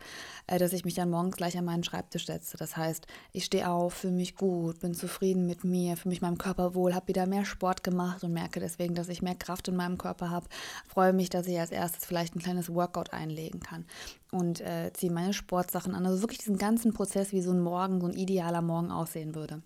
äh, 0.48 0.60
dass 0.60 0.74
ich 0.74 0.86
mich 0.86 0.94
dann 0.94 1.10
morgens 1.10 1.38
gleich 1.38 1.58
an 1.58 1.66
meinen 1.66 1.84
Schreibtisch 1.84 2.26
setze. 2.26 2.58
Das 2.58 2.78
heißt, 2.78 3.08
ich 3.32 3.46
stehe 3.46 3.70
auf, 3.70 3.94
fühle 3.94 4.14
mich 4.14 4.36
gut, 4.36 4.80
bin 4.80 4.94
zufrieden 4.94 5.46
mit 5.46 5.64
mir, 5.64 5.98
fühle 5.98 6.12
mich 6.12 6.22
meinem 6.22 6.38
Körper 6.38 6.76
wohl, 6.76 6.94
habe 6.94 7.08
wieder 7.08 7.26
mehr 7.26 7.46
Sport 7.46 7.84
gemacht 7.84 8.24
und 8.24 8.34
merke 8.34 8.60
deswegen, 8.60 8.96
dass 8.96 9.10
ich 9.10 9.22
mehr 9.22 9.36
Kraft 9.36 9.68
in 9.68 9.76
meinem 9.76 9.98
Körper 9.98 10.30
habe. 10.30 10.48
Freue 10.88 11.14
mich, 11.14 11.30
dass 11.30 11.48
ich 11.48 11.60
als 11.60 11.72
erstes 11.72 12.06
vielleicht 12.06 12.36
ein 12.36 12.40
kleines 12.40 12.74
Workout 12.74 13.14
einlegen 13.14 13.60
kann 13.60 13.86
und 14.32 14.62
äh, 14.62 14.92
ziehe 14.94 15.12
meine 15.12 15.34
Sportsachen 15.34 15.96
an. 15.96 16.06
Also 16.06 16.22
wirklich 16.22 16.40
diesen 16.40 16.58
ganzen 16.58 16.94
Prozess, 16.94 17.32
wie 17.32 17.42
so 17.42 17.52
ein 17.52 17.62
Morgen, 17.62 18.02
so 18.02 18.08
ein 18.08 18.14
idealer 18.14 18.62
Morgen 18.62 18.92
aussehen 18.92 19.36
würde 19.36 19.62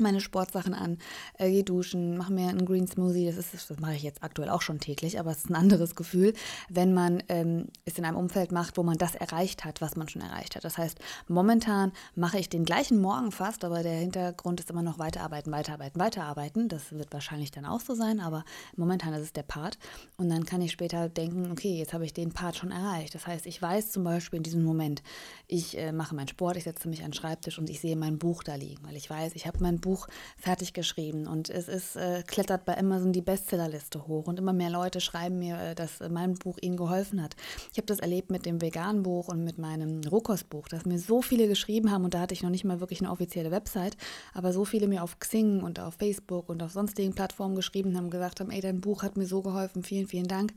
meine 0.00 0.20
Sportsachen 0.20 0.74
an, 0.74 0.98
äh, 1.38 1.50
gehe 1.50 1.64
duschen, 1.64 2.16
mache 2.16 2.32
mir 2.32 2.48
einen 2.48 2.64
Green 2.64 2.86
Smoothie. 2.86 3.26
Das, 3.26 3.36
ist, 3.36 3.70
das 3.70 3.80
mache 3.80 3.94
ich 3.94 4.02
jetzt 4.02 4.22
aktuell 4.22 4.50
auch 4.50 4.62
schon 4.62 4.80
täglich, 4.80 5.18
aber 5.18 5.30
es 5.30 5.38
ist 5.38 5.50
ein 5.50 5.56
anderes 5.56 5.94
Gefühl, 5.94 6.32
wenn 6.68 6.94
man 6.94 7.22
ähm, 7.28 7.66
es 7.84 7.98
in 7.98 8.04
einem 8.04 8.16
Umfeld 8.16 8.52
macht, 8.52 8.76
wo 8.76 8.82
man 8.82 8.98
das 8.98 9.14
erreicht 9.14 9.64
hat, 9.64 9.80
was 9.80 9.96
man 9.96 10.08
schon 10.08 10.22
erreicht 10.22 10.56
hat. 10.56 10.64
Das 10.64 10.78
heißt, 10.78 10.98
momentan 11.28 11.92
mache 12.14 12.38
ich 12.38 12.48
den 12.48 12.64
gleichen 12.64 13.00
Morgen 13.00 13.32
fast, 13.32 13.64
aber 13.64 13.82
der 13.82 13.96
Hintergrund 13.96 14.60
ist 14.60 14.70
immer 14.70 14.82
noch 14.82 14.98
weiterarbeiten, 14.98 15.52
weiterarbeiten, 15.52 16.00
weiterarbeiten. 16.00 16.68
Das 16.68 16.92
wird 16.92 17.12
wahrscheinlich 17.12 17.50
dann 17.50 17.64
auch 17.64 17.80
so 17.80 17.94
sein, 17.94 18.20
aber 18.20 18.44
momentan 18.76 19.14
ist 19.14 19.22
es 19.22 19.32
der 19.32 19.42
Part. 19.42 19.78
Und 20.16 20.28
dann 20.28 20.44
kann 20.44 20.60
ich 20.60 20.72
später 20.72 21.08
denken, 21.08 21.50
okay, 21.50 21.76
jetzt 21.78 21.92
habe 21.92 22.04
ich 22.04 22.12
den 22.12 22.32
Part 22.32 22.56
schon 22.56 22.70
erreicht. 22.70 23.14
Das 23.14 23.26
heißt, 23.26 23.46
ich 23.46 23.60
weiß 23.60 23.90
zum 23.90 24.04
Beispiel 24.04 24.38
in 24.38 24.42
diesem 24.42 24.64
Moment, 24.64 25.02
ich 25.46 25.78
äh, 25.78 25.92
mache 25.92 26.14
meinen 26.14 26.28
Sport, 26.28 26.56
ich 26.56 26.64
setze 26.64 26.88
mich 26.88 27.00
an 27.00 27.10
den 27.10 27.14
Schreibtisch 27.14 27.58
und 27.58 27.70
ich 27.70 27.80
sehe 27.80 27.96
mein 27.96 28.18
Buch 28.18 28.42
da 28.42 28.54
liegen, 28.54 28.82
weil 28.84 28.96
ich 28.96 29.08
weiß, 29.08 29.34
ich 29.34 29.46
habe 29.46 29.58
mein 29.60 29.80
Buch 29.80 29.85
Buch 29.86 30.08
fertig 30.36 30.72
geschrieben 30.72 31.28
und 31.28 31.48
es 31.48 31.68
ist, 31.68 31.94
äh, 31.94 32.24
klettert 32.26 32.64
bei 32.64 32.76
Amazon 32.76 33.12
die 33.12 33.20
Bestsellerliste 33.20 34.08
hoch 34.08 34.26
und 34.26 34.38
immer 34.38 34.52
mehr 34.52 34.68
Leute 34.68 35.00
schreiben 35.00 35.38
mir, 35.38 35.58
äh, 35.58 35.74
dass 35.76 36.00
mein 36.10 36.34
Buch 36.34 36.58
ihnen 36.60 36.76
geholfen 36.76 37.22
hat. 37.22 37.36
Ich 37.70 37.78
habe 37.78 37.86
das 37.86 38.00
erlebt 38.00 38.30
mit 38.32 38.46
dem 38.46 38.60
veganen 38.60 39.04
Buch 39.04 39.28
und 39.28 39.44
mit 39.44 39.58
meinem 39.58 40.00
Rohkostbuch, 40.00 40.66
dass 40.66 40.86
mir 40.86 40.98
so 40.98 41.22
viele 41.22 41.46
geschrieben 41.46 41.92
haben 41.92 42.04
und 42.04 42.14
da 42.14 42.20
hatte 42.20 42.34
ich 42.34 42.42
noch 42.42 42.50
nicht 42.50 42.64
mal 42.64 42.80
wirklich 42.80 43.00
eine 43.00 43.12
offizielle 43.12 43.52
Website, 43.52 43.96
aber 44.34 44.52
so 44.52 44.64
viele 44.64 44.88
mir 44.88 45.04
auf 45.04 45.20
Xing 45.20 45.62
und 45.62 45.78
auf 45.78 45.94
Facebook 45.94 46.48
und 46.48 46.62
auf 46.64 46.72
sonstigen 46.72 47.14
Plattformen 47.14 47.54
geschrieben 47.54 47.96
haben, 47.96 48.10
gesagt 48.10 48.40
haben, 48.40 48.50
ey, 48.50 48.60
dein 48.60 48.80
Buch 48.80 49.04
hat 49.04 49.16
mir 49.16 49.26
so 49.26 49.40
geholfen, 49.40 49.84
vielen, 49.84 50.08
vielen 50.08 50.26
Dank. 50.26 50.52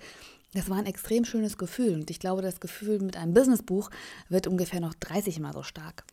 Das 0.54 0.68
war 0.70 0.78
ein 0.78 0.88
extrem 0.88 1.26
schönes 1.26 1.60
Gefühl 1.60 1.94
und 1.94 2.10
ich 2.10 2.20
glaube, 2.20 2.42
das 2.42 2.60
Gefühl 2.60 3.00
mit 3.00 3.16
einem 3.16 3.36
Businessbuch 3.36 3.92
wird 4.30 4.48
ungefähr 4.48 4.80
noch 4.80 4.96
30 4.96 5.40
Mal 5.40 5.54
so 5.54 5.62
stark. 5.62 6.04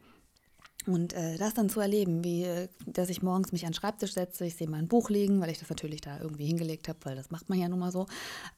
Und 0.86 1.12
äh, 1.14 1.36
das 1.36 1.54
dann 1.54 1.68
zu 1.68 1.80
erleben, 1.80 2.22
wie, 2.22 2.44
äh, 2.44 2.68
dass 2.86 3.08
ich 3.08 3.22
morgens 3.22 3.52
mich 3.52 3.64
an 3.64 3.72
den 3.72 3.74
Schreibtisch 3.74 4.14
setze, 4.14 4.46
ich 4.46 4.54
sehe 4.54 4.68
mein 4.68 4.88
Buch 4.88 5.10
liegen, 5.10 5.40
weil 5.40 5.50
ich 5.50 5.58
das 5.58 5.68
natürlich 5.68 6.00
da 6.00 6.20
irgendwie 6.20 6.46
hingelegt 6.46 6.88
habe, 6.88 6.98
weil 7.02 7.16
das 7.16 7.30
macht 7.30 7.48
man 7.48 7.58
ja 7.58 7.68
nun 7.68 7.80
mal 7.80 7.90
so, 7.90 8.06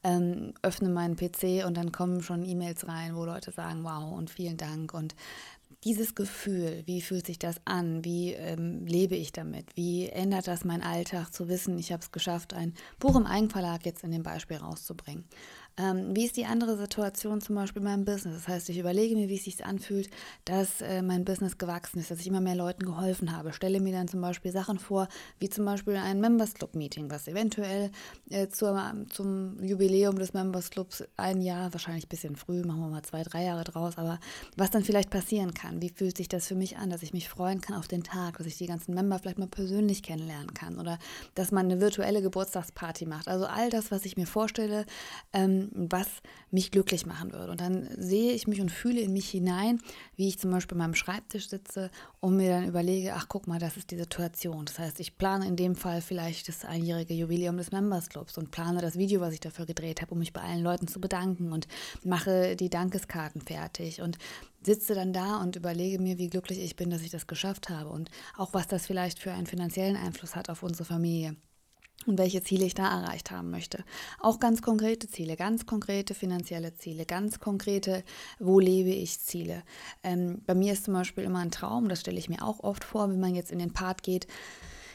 ähm, 0.03 0.53
öffne 0.61 0.89
meinen 0.89 1.15
PC 1.15 1.65
und 1.65 1.75
dann 1.75 1.91
kommen 1.91 2.21
schon 2.21 2.45
E-Mails 2.45 2.87
rein, 2.87 3.15
wo 3.15 3.25
Leute 3.25 3.51
sagen, 3.51 3.83
wow 3.83 4.15
und 4.15 4.29
vielen 4.29 4.57
Dank. 4.57 4.93
Und 4.93 5.15
dieses 5.83 6.13
Gefühl, 6.13 6.83
wie 6.85 7.01
fühlt 7.01 7.25
sich 7.25 7.39
das 7.39 7.61
an, 7.65 8.03
wie 8.03 8.33
ähm, 8.33 8.85
lebe 8.85 9.15
ich 9.15 9.31
damit, 9.31 9.75
wie 9.75 10.07
ändert 10.09 10.47
das 10.47 10.65
meinen 10.65 10.83
Alltag 10.83 11.33
zu 11.33 11.47
wissen, 11.47 11.77
ich 11.79 11.91
habe 11.91 12.01
es 12.01 12.11
geschafft, 12.11 12.53
ein 12.53 12.73
Buch 12.99 13.15
im 13.15 13.25
Eigenverlag 13.25 13.85
jetzt 13.85 14.03
in 14.03 14.11
dem 14.11 14.23
Beispiel 14.23 14.57
rauszubringen. 14.57 15.25
Ähm, 15.79 16.13
wie 16.13 16.25
ist 16.25 16.35
die 16.35 16.45
andere 16.45 16.77
Situation 16.77 17.39
zum 17.39 17.55
Beispiel 17.55 17.81
in 17.81 17.87
meinem 17.87 18.03
Business? 18.03 18.35
Das 18.35 18.47
heißt, 18.49 18.69
ich 18.69 18.77
überlege 18.77 19.15
mir, 19.15 19.29
wie 19.29 19.37
es 19.37 19.45
sich 19.45 19.65
anfühlt, 19.65 20.09
dass 20.43 20.81
äh, 20.81 21.01
mein 21.01 21.23
Business 21.23 21.57
gewachsen 21.57 21.99
ist, 21.99 22.11
dass 22.11 22.19
ich 22.19 22.27
immer 22.27 22.41
mehr 22.41 22.55
Leuten 22.55 22.85
geholfen 22.85 23.35
habe. 23.35 23.53
Stelle 23.53 23.79
mir 23.79 23.93
dann 23.93 24.09
zum 24.09 24.19
Beispiel 24.19 24.51
Sachen 24.51 24.77
vor, 24.77 25.07
wie 25.39 25.47
zum 25.47 25.63
Beispiel 25.63 25.95
ein 25.95 26.19
Members 26.19 26.53
Club 26.53 26.75
Meeting, 26.75 27.09
was 27.09 27.29
eventuell 27.29 27.91
äh, 28.29 28.49
zur, 28.49 28.93
zum 29.09 29.63
Jubiläum 29.63 30.19
des 30.19 30.33
Members 30.33 30.69
Clubs 30.69 31.03
ein 31.15 31.39
Jahr, 31.39 31.71
wahrscheinlich 31.71 32.07
ein 32.07 32.09
bisschen 32.09 32.35
früh, 32.35 32.61
machen 32.63 32.81
wir 32.81 32.89
mal 32.89 33.03
zwei, 33.03 33.23
drei 33.23 33.45
Jahre 33.45 33.63
draus, 33.63 33.97
aber 33.97 34.19
was 34.57 34.71
dann 34.71 34.83
vielleicht 34.83 35.09
passieren 35.09 35.53
kann. 35.53 35.81
Wie 35.81 35.89
fühlt 35.89 36.17
sich 36.17 36.27
das 36.27 36.47
für 36.47 36.55
mich 36.55 36.77
an, 36.77 36.89
dass 36.89 37.03
ich 37.03 37.13
mich 37.13 37.29
freuen 37.29 37.61
kann 37.61 37.77
auf 37.77 37.87
den 37.87 38.03
Tag, 38.03 38.37
dass 38.37 38.47
ich 38.47 38.57
die 38.57 38.67
ganzen 38.67 38.93
Member 38.93 39.17
vielleicht 39.17 39.39
mal 39.39 39.47
persönlich 39.47 40.03
kennenlernen 40.03 40.53
kann 40.53 40.77
oder 40.77 40.99
dass 41.35 41.51
man 41.51 41.67
eine 41.67 41.79
virtuelle 41.79 42.21
Geburtstagsparty 42.21 43.05
macht. 43.05 43.29
Also 43.29 43.45
all 43.45 43.69
das, 43.69 43.91
was 43.91 44.03
ich 44.03 44.17
mir 44.17 44.27
vorstelle, 44.27 44.85
ähm, 45.31 45.68
was 45.71 46.07
mich 46.51 46.71
glücklich 46.71 47.05
machen 47.05 47.31
würde. 47.33 47.51
Und 47.51 47.61
dann 47.61 47.87
sehe 47.97 48.31
ich 48.33 48.47
mich 48.47 48.61
und 48.61 48.71
fühle 48.71 49.01
in 49.01 49.13
mich 49.13 49.29
hinein, 49.29 49.79
wie 50.15 50.27
ich 50.27 50.39
zum 50.39 50.51
Beispiel 50.51 50.75
an 50.75 50.79
meinem 50.79 50.95
Schreibtisch 50.95 51.49
sitze 51.49 51.91
und 52.19 52.37
mir 52.37 52.49
dann 52.49 52.67
überlege, 52.67 53.13
ach 53.13 53.27
guck 53.27 53.47
mal, 53.47 53.59
das 53.59 53.77
ist 53.77 53.91
die 53.91 53.97
Situation. 53.97 54.65
Das 54.65 54.79
heißt, 54.79 54.99
ich 54.99 55.17
plane 55.17 55.47
in 55.47 55.55
dem 55.55 55.75
Fall 55.75 56.01
vielleicht 56.01 56.47
das 56.47 56.65
einjährige 56.65 57.13
Jubiläum 57.13 57.57
des 57.57 57.71
Members 57.71 58.09
Clubs 58.09 58.37
und 58.37 58.51
plane 58.51 58.81
das 58.81 58.97
Video, 58.97 59.21
was 59.21 59.33
ich 59.33 59.39
dafür 59.39 59.65
gedreht 59.65 60.01
habe, 60.01 60.11
um 60.11 60.19
mich 60.19 60.33
bei 60.33 60.41
allen 60.41 60.63
Leuten 60.63 60.87
zu 60.87 60.99
bedanken 60.99 61.51
und 61.51 61.67
mache 62.03 62.55
die 62.55 62.69
Dankeskarten 62.69 63.41
fertig 63.41 64.01
und 64.01 64.17
sitze 64.63 64.93
dann 64.93 65.13
da 65.13 65.41
und 65.41 65.55
überlege 65.55 66.01
mir, 66.01 66.17
wie 66.17 66.29
glücklich 66.29 66.59
ich 66.59 66.75
bin, 66.75 66.89
dass 66.89 67.01
ich 67.01 67.11
das 67.11 67.27
geschafft 67.27 67.69
habe 67.69 67.89
und 67.89 68.09
auch 68.37 68.53
was 68.53 68.67
das 68.67 68.85
vielleicht 68.85 69.19
für 69.19 69.31
einen 69.31 69.47
finanziellen 69.47 69.95
Einfluss 69.95 70.35
hat 70.35 70.49
auf 70.49 70.63
unsere 70.63 70.85
Familie 70.85 71.35
und 72.09 72.17
welche 72.17 72.43
Ziele 72.43 72.65
ich 72.65 72.73
da 72.73 73.01
erreicht 73.01 73.31
haben 73.31 73.49
möchte. 73.49 73.83
Auch 74.19 74.39
ganz 74.39 74.61
konkrete 74.61 75.07
Ziele, 75.07 75.35
ganz 75.35 75.65
konkrete 75.65 76.13
finanzielle 76.13 76.73
Ziele, 76.73 77.05
ganz 77.05 77.39
konkrete, 77.39 78.03
wo 78.39 78.59
lebe 78.59 78.89
ich 78.89 79.19
Ziele. 79.19 79.63
Ähm, 80.03 80.41
bei 80.45 80.55
mir 80.55 80.73
ist 80.73 80.85
zum 80.85 80.93
Beispiel 80.93 81.23
immer 81.23 81.39
ein 81.39 81.51
Traum, 81.51 81.89
das 81.89 82.01
stelle 82.01 82.19
ich 82.19 82.29
mir 82.29 82.43
auch 82.43 82.59
oft 82.59 82.83
vor, 82.83 83.09
wenn 83.09 83.19
man 83.19 83.35
jetzt 83.35 83.51
in 83.51 83.59
den 83.59 83.73
Part 83.73 84.03
geht, 84.03 84.27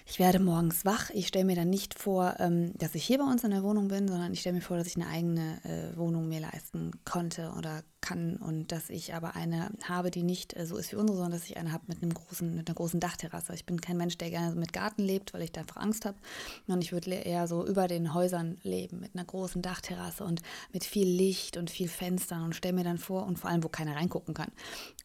ich 0.06 0.18
werde 0.18 0.38
morgens 0.38 0.84
wach. 0.84 1.10
Ich 1.10 1.28
stelle 1.28 1.46
mir 1.46 1.56
dann 1.56 1.70
nicht 1.70 1.98
vor, 1.98 2.34
ähm, 2.38 2.72
dass 2.76 2.94
ich 2.94 3.04
hier 3.04 3.18
bei 3.18 3.24
uns 3.24 3.42
in 3.42 3.50
der 3.50 3.62
Wohnung 3.62 3.88
bin, 3.88 4.06
sondern 4.06 4.32
ich 4.32 4.40
stelle 4.40 4.56
mir 4.56 4.60
vor, 4.60 4.76
dass 4.76 4.86
ich 4.86 4.96
eine 4.96 5.06
eigene 5.06 5.58
äh, 5.64 5.96
Wohnung 5.96 6.28
mir 6.28 6.40
leisten 6.40 6.90
konnte 7.04 7.54
oder 7.56 7.82
kann 8.04 8.36
und 8.36 8.70
dass 8.70 8.90
ich 8.90 9.14
aber 9.14 9.34
eine 9.34 9.70
habe, 9.88 10.10
die 10.10 10.22
nicht 10.22 10.56
äh, 10.56 10.66
so 10.66 10.76
ist 10.76 10.92
wie 10.92 10.96
unsere, 10.96 11.16
sondern 11.16 11.32
dass 11.32 11.48
ich 11.48 11.56
eine 11.56 11.72
habe 11.72 11.84
mit 11.86 12.02
einem 12.02 12.12
großen, 12.12 12.54
mit 12.54 12.68
einer 12.68 12.74
großen 12.74 13.00
Dachterrasse. 13.00 13.54
Ich 13.54 13.64
bin 13.64 13.80
kein 13.80 13.96
Mensch, 13.96 14.18
der 14.18 14.30
gerne 14.30 14.54
mit 14.54 14.72
Garten 14.72 15.02
lebt, 15.02 15.32
weil 15.32 15.42
ich 15.42 15.52
da 15.52 15.62
einfach 15.62 15.78
Angst 15.78 16.04
habe. 16.04 16.18
Und 16.66 16.82
ich 16.84 16.92
würde 16.92 17.10
eher 17.10 17.48
so 17.48 17.66
über 17.66 17.88
den 17.88 18.12
Häusern 18.12 18.58
leben, 18.62 19.00
mit 19.00 19.14
einer 19.14 19.24
großen 19.24 19.62
Dachterrasse 19.62 20.24
und 20.24 20.42
mit 20.72 20.84
viel 20.84 21.08
Licht 21.08 21.56
und 21.56 21.70
viel 21.70 21.88
Fenstern 21.88 22.44
und 22.44 22.54
stelle 22.54 22.74
mir 22.74 22.84
dann 22.84 22.98
vor, 22.98 23.26
und 23.26 23.38
vor 23.38 23.50
allem, 23.50 23.64
wo 23.64 23.68
keiner 23.68 23.96
reingucken 23.96 24.34
kann, 24.34 24.52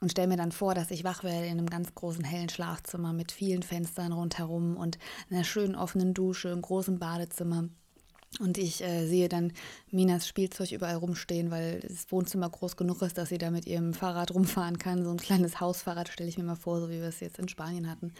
und 0.01 0.12
stelle 0.12 0.27
mir 0.27 0.38
dann 0.38 0.51
vor, 0.51 0.75
dass 0.75 0.91
ich 0.91 1.03
wach 1.03 1.24
werde 1.24 1.46
in 1.46 1.58
einem 1.58 1.70
ganz 1.70 1.96
großen 1.96 2.24
hellen 2.24 2.50
Schlafzimmer 2.50 3.13
mit 3.13 3.32
vielen 3.32 3.63
Fenstern 3.63 4.12
rundherum 4.12 4.75
und 4.75 4.98
einer 5.29 5.44
schönen 5.44 5.75
offenen 5.75 6.13
Dusche, 6.13 6.51
einem 6.51 6.62
großen 6.62 7.00
Badezimmer 7.00 7.70
und 8.38 8.58
ich 8.58 8.84
äh, 8.84 9.08
sehe 9.08 9.28
dann 9.28 9.54
Minas 9.90 10.28
Spielzeug 10.28 10.72
überall 10.72 10.96
rumstehen, 10.96 11.50
weil 11.50 11.80
das 11.80 12.12
Wohnzimmer 12.12 12.50
groß 12.50 12.78
genug 12.78 13.02
ist, 13.02 13.18
dass 13.18 13.30
sie 13.30 13.40
da 13.40 13.50
mit 13.50 13.66
ihrem 13.66 13.94
Fahrrad 13.94 14.34
rumfahren 14.34 14.78
kann. 14.78 15.04
So 15.04 15.10
ein 15.10 15.18
kleines 15.18 15.60
Hausfahrrad 15.60 16.10
stelle 16.10 16.30
ich 16.30 16.38
mir 16.38 16.44
mal 16.44 16.56
vor, 16.56 16.80
so 16.80 16.90
wie 16.90 17.02
wir 17.02 17.08
es 17.08 17.20
jetzt 17.20 17.40
in 17.40 17.50
Spanien 17.50 17.90
hatten. 17.90 18.14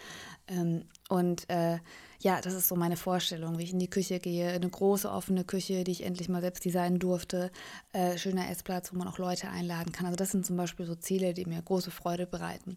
Ähm, 0.48 0.82
und 1.10 1.48
äh, 1.50 1.78
ja, 2.22 2.42
das 2.42 2.52
ist 2.52 2.68
so 2.68 2.76
meine 2.76 2.98
Vorstellung, 2.98 3.58
wie 3.58 3.62
ich 3.62 3.72
in 3.72 3.78
die 3.78 3.88
Küche 3.88 4.18
gehe. 4.20 4.50
Eine 4.50 4.68
große 4.68 5.10
offene 5.10 5.42
Küche, 5.42 5.84
die 5.84 5.92
ich 5.92 6.04
endlich 6.04 6.28
mal 6.28 6.42
selbst 6.42 6.62
designen 6.66 6.98
durfte. 6.98 7.50
Äh, 7.94 8.18
schöner 8.18 8.50
Essplatz, 8.50 8.92
wo 8.92 8.98
man 8.98 9.08
auch 9.08 9.16
Leute 9.16 9.48
einladen 9.48 9.90
kann. 9.90 10.04
Also 10.04 10.16
das 10.16 10.30
sind 10.30 10.44
zum 10.44 10.58
Beispiel 10.58 10.84
so 10.84 10.94
Ziele, 10.94 11.32
die 11.32 11.46
mir 11.46 11.62
große 11.62 11.90
Freude 11.90 12.26
bereiten. 12.26 12.76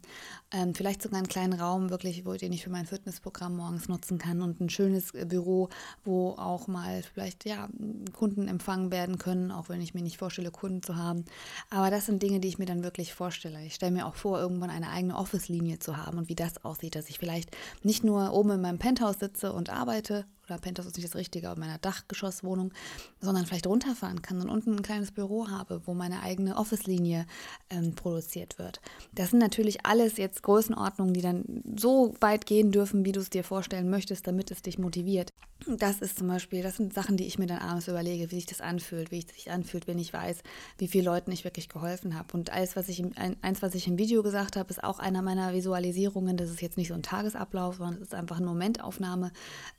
Ähm, 0.52 0.74
vielleicht 0.74 1.02
sogar 1.02 1.18
einen 1.18 1.28
kleinen 1.28 1.60
Raum, 1.60 1.90
wirklich, 1.90 2.26
wo 2.26 2.34
den 2.36 2.54
ich 2.54 2.64
für 2.64 2.70
mein 2.70 2.86
Fitnessprogramm 2.86 3.58
morgens 3.58 3.90
nutzen 3.90 4.18
kann 4.18 4.42
und 4.42 4.62
ein 4.62 4.70
schönes 4.70 5.14
äh, 5.14 5.26
Büro, 5.26 5.68
wo 6.06 6.30
auch 6.38 6.68
mal 6.68 7.04
vielleicht 7.04 7.44
ja 7.44 7.68
Kunden 8.14 8.48
empfangen 8.48 8.92
werden 8.94 9.18
können, 9.18 9.52
auch 9.52 9.68
wenn 9.68 9.82
ich 9.82 9.94
mir 9.94 10.04
nicht 10.04 10.20
vorstelle, 10.20 10.52
Kunden 10.52 10.82
zu 10.84 10.96
haben. 10.96 11.26
Aber 11.70 11.92
das 11.92 12.06
sind 12.06 12.24
Dinge, 12.24 12.40
die 12.40 12.48
ich 12.48 12.60
mir 12.60 12.66
dann 12.66 12.86
wirklich 12.86 13.14
vorstelle. 13.14 13.62
Ich 13.66 13.76
stelle 13.76 13.92
mir 13.92 14.08
auch 14.08 14.16
vor, 14.16 14.40
irgendwann 14.40 14.70
eine 14.70 14.90
eigene 14.90 15.18
Office-Linie 15.18 15.80
zu 15.80 15.98
haben 15.98 16.18
und 16.18 16.30
wie 16.30 16.36
das 16.36 16.64
aussieht, 16.64 16.96
dass 16.96 17.10
ich 17.10 17.20
vielleicht 17.20 17.52
nicht 17.84 18.06
nur 18.06 18.23
oben 18.32 18.52
in 18.52 18.62
meinem 18.62 18.80
Penthouse 18.80 19.20
sitze, 19.20 19.54
und 19.54 19.70
arbeite, 19.70 20.26
oder 20.46 20.58
Penthouse 20.58 20.88
ist 20.88 20.98
nicht 20.98 21.08
das 21.08 21.16
Richtige, 21.16 21.50
aber 21.50 21.60
meiner 21.60 21.78
Dachgeschosswohnung, 21.78 22.74
sondern 23.22 23.46
vielleicht 23.46 23.68
runterfahren 23.68 24.22
kann 24.22 24.42
und 24.42 24.50
unten 24.50 24.76
ein 24.76 24.82
kleines 24.82 25.12
Büro 25.12 25.50
habe, 25.50 25.82
wo 25.86 25.94
meine 25.94 26.22
eigene 26.22 26.58
Office-Linie 26.58 27.26
ähm, 27.70 27.96
produziert 27.96 28.60
wird. 28.60 28.82
Das 29.14 29.30
sind 29.30 29.40
natürlich 29.40 29.86
alles 29.86 30.18
jetzt 30.18 30.44
Größenordnungen, 30.44 31.14
die 31.14 31.22
dann 31.22 31.64
so 31.78 32.16
weit 32.20 32.46
gehen 32.46 32.72
dürfen, 32.72 33.06
wie 33.06 33.12
du 33.12 33.20
es 33.20 33.30
dir 33.30 33.44
vorstellen 33.44 33.90
möchtest, 33.90 34.28
damit 34.28 34.52
es 34.52 34.62
dich 34.62 34.78
motiviert. 34.78 35.32
Das 35.66 36.00
ist 36.00 36.18
zum 36.18 36.28
Beispiel, 36.28 36.62
das 36.62 36.76
sind 36.76 36.94
Sachen, 36.94 37.16
die 37.16 37.26
ich 37.26 37.40
mir 37.40 37.46
dann 37.46 37.60
abends 37.60 37.88
überlege, 37.88 38.32
wie 38.32 38.36
sich 38.36 38.46
das 38.46 38.60
anfühlt, 38.60 39.12
wie 39.12 39.20
es 39.20 39.34
sich 39.34 39.50
anfühlt, 39.50 39.88
wenn 39.88 39.98
ich 39.98 40.12
weiß, 40.12 40.40
wie 40.78 40.88
vielen 40.88 41.06
Leuten 41.06 41.32
ich 41.32 41.46
wirklich 41.46 41.70
geholfen 41.70 42.18
habe. 42.18 42.34
Und 42.34 42.52
alles, 42.52 42.76
was 42.76 42.90
ich 42.90 43.02
eins, 43.16 43.62
was 43.62 43.74
ich 43.76 43.88
im 43.88 43.98
Video 43.98 44.24
gesagt 44.24 44.58
habe, 44.58 44.70
ist 44.70 44.84
auch 44.84 45.00
einer 45.00 45.22
meiner 45.22 45.54
Visualisierungen. 45.54 46.36
Das 46.36 46.50
ist 46.50 46.62
jetzt 46.62 46.76
nicht 46.76 46.90
so 46.90 46.94
ein 46.94 47.04
Tagesablauf, 47.04 47.78
sondern 47.78 47.96
es 47.96 48.10
ist 48.10 48.16
einfach 48.16 48.38
eine 48.38 48.48
Momentaufnahme, 48.48 49.32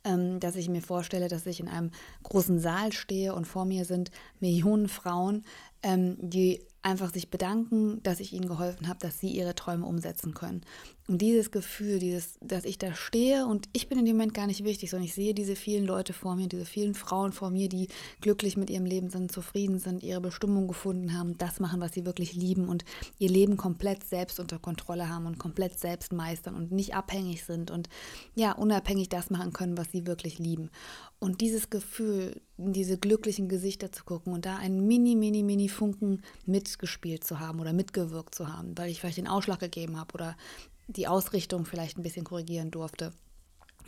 ähm, 0.04 0.40
dass 0.55 0.61
ich 0.61 0.69
mir 0.69 0.83
vorstelle, 0.83 1.29
dass 1.29 1.47
ich 1.47 1.59
in 1.59 1.69
einem 1.69 1.91
großen 2.23 2.61
Saal 2.61 2.93
stehe 2.93 3.35
und 3.35 3.45
vor 3.45 3.65
mir 3.65 3.85
sind 3.85 4.11
Millionen 4.39 4.89
Frauen, 4.89 5.45
ähm, 5.83 6.17
die 6.21 6.61
einfach 6.85 7.12
sich 7.12 7.31
bedanken, 7.31 8.03
dass 8.03 8.21
ich 8.21 8.35
ihnen 8.35 8.47
geholfen 8.47 8.88
habe, 8.88 8.99
dass 9.00 9.19
sie 9.19 9.29
ihre 9.29 9.55
Träume 9.55 9.87
umsetzen 9.87 10.35
können. 10.35 10.61
Und 11.09 11.19
dieses 11.19 11.50
Gefühl, 11.50 11.99
dieses, 11.99 12.38
dass 12.41 12.64
ich 12.64 12.79
da 12.79 12.95
stehe 12.95 13.47
und 13.47 13.69
ich 13.73 13.88
bin 13.88 13.99
in 13.99 14.05
dem 14.05 14.17
Moment 14.17 14.35
gar 14.35 14.47
nicht 14.47 14.64
wichtig, 14.64 14.91
sondern 14.91 15.07
ich 15.07 15.14
sehe 15.14 15.35
diese 15.35 15.57
vielen 15.57 15.87
Leute 15.87 16.12
vor 16.12 16.37
mir, 16.37 16.47
diese 16.47 16.67
vielen 16.67 16.95
Frauen 16.95 17.33
vor 17.33 17.50
mir, 17.50 17.69
die 17.69 17.88
glücklich 18.21 18.57
mit 18.57 18.69
ihrem 18.69 18.85
Leben 18.85 19.09
sind, 19.09 19.33
zufrieden 19.33 19.79
sind, 19.79 20.03
ihre 20.03 20.21
Bestimmung 20.21 20.69
gefunden 20.69 21.19
haben, 21.19 21.38
das 21.38 21.59
machen, 21.59 21.81
was 21.81 21.93
sie 21.93 22.05
wirklich 22.05 22.35
lieben 22.35 22.69
und 22.69 22.85
ihr 23.19 23.31
Leben 23.31 23.57
komplett 23.57 24.05
selbst 24.05 24.38
unter 24.38 24.59
Kontrolle 24.59 25.09
haben 25.09 25.26
und 25.26 25.38
komplett 25.38 25.79
selbst 25.79 26.12
meistern 26.12 26.55
und 26.55 26.71
nicht 26.71 26.95
abhängig 26.95 27.45
sind 27.45 27.71
und 27.71 27.88
ja, 28.35 28.53
unabhängig 28.53 29.09
das 29.09 29.31
machen 29.31 29.55
können, 29.55 29.79
was 29.79 29.91
sie 29.91 30.07
wirklich 30.07 30.38
lieben. 30.38 30.71
Und 31.19 31.41
dieses 31.41 31.71
Gefühl, 31.71 32.41
in 32.59 32.73
diese 32.73 32.99
glücklichen 32.99 33.49
Gesichter 33.49 33.91
zu 33.91 34.05
gucken 34.05 34.33
und 34.33 34.47
da 34.47 34.57
einen 34.57 34.87
mini, 34.87 35.17
mini, 35.17 35.43
mini 35.43 35.69
Funken 35.69 36.23
mitgespielt 36.75 37.25
zu 37.25 37.38
haben 37.38 37.61
oder 37.61 37.73
mitgewirkt 37.73 38.35
zu 38.35 38.52
haben, 38.52 38.76
weil 38.76 38.90
ich 38.90 39.00
vielleicht 39.00 39.19
den 39.19 39.28
Ausschlag 39.28 39.61
gegeben 39.61 39.99
habe 39.99 40.12
oder 40.14 40.37
die 40.88 41.07
Ausrichtung 41.07 41.64
vielleicht 41.64 41.97
ein 41.97 42.02
bisschen 42.02 42.25
korrigieren 42.25 42.71
durfte. 42.71 43.12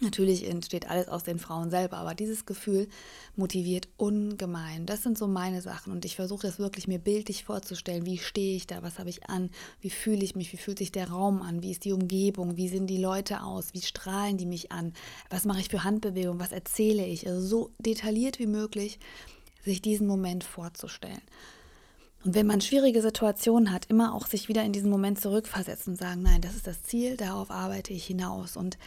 Natürlich 0.01 0.47
entsteht 0.47 0.91
alles 0.91 1.09
aus 1.09 1.25
den 1.25 1.39
Frauen 1.39 1.71
selber, 1.71 1.97
aber 1.97 2.15
dieses 2.15 2.45
Gefühl 2.45 2.87
motiviert 3.35 3.89
ungemein. 3.97 4.85
Das 4.85 5.03
sind 5.03 5.17
so 5.17 5.27
meine 5.27 5.63
Sachen 5.63 5.91
und 5.91 6.05
ich 6.05 6.17
versuche 6.17 6.47
das 6.47 6.59
wirklich 6.59 6.87
mir 6.87 6.99
bildlich 6.99 7.45
vorzustellen. 7.45 8.05
Wie 8.05 8.19
stehe 8.19 8.57
ich 8.57 8.67
da? 8.67 8.83
Was 8.83 8.99
habe 8.99 9.09
ich 9.09 9.29
an? 9.31 9.51
Wie 9.81 9.89
fühle 9.89 10.23
ich 10.23 10.37
mich? 10.37 10.53
Wie 10.53 10.59
fühlt 10.59 10.79
sich 10.79 10.93
der 10.93 11.09
Raum 11.09 11.41
an? 11.41 11.63
Wie 11.63 11.71
ist 11.71 11.87
die 11.87 11.95
Umgebung? 11.95 12.59
Wie 12.59 12.69
sehen 12.69 12.87
die 12.87 13.01
Leute 13.01 13.43
aus? 13.43 13.73
Wie 13.73 13.81
strahlen 13.81 14.37
die 14.37 14.47
mich 14.47 14.71
an? 14.71 14.93
Was 15.31 15.47
mache 15.47 15.61
ich 15.61 15.71
für 15.71 15.83
Handbewegungen? 15.83 16.41
Was 16.41 16.53
erzähle 16.53 17.07
ich? 17.07 17.27
Also 17.27 17.41
so 17.41 17.71
detailliert 17.79 18.39
wie 18.39 18.47
möglich, 18.47 19.01
sich 19.65 19.81
diesen 19.81 20.07
Moment 20.07 20.45
vorzustellen. 20.45 21.23
Und 22.27 22.35
wenn 22.35 22.49
man 22.49 22.61
schwierige 22.61 23.01
Situationen 23.03 23.73
hat, 23.73 23.87
immer 23.87 24.13
auch 24.13 24.27
sich 24.27 24.49
wieder 24.49 24.65
in 24.65 24.73
diesen 24.73 24.91
Moment 24.91 25.21
zurückversetzen 25.21 25.93
und 25.93 25.97
sagen, 25.97 26.23
nein, 26.23 26.41
das 26.41 26.57
ist 26.57 26.67
das 26.67 26.83
Ziel, 26.83 27.17
darauf 27.17 27.53
arbeite 27.53 27.93
ich 27.93 28.05
hinaus. 28.05 28.57
Und 28.57 28.79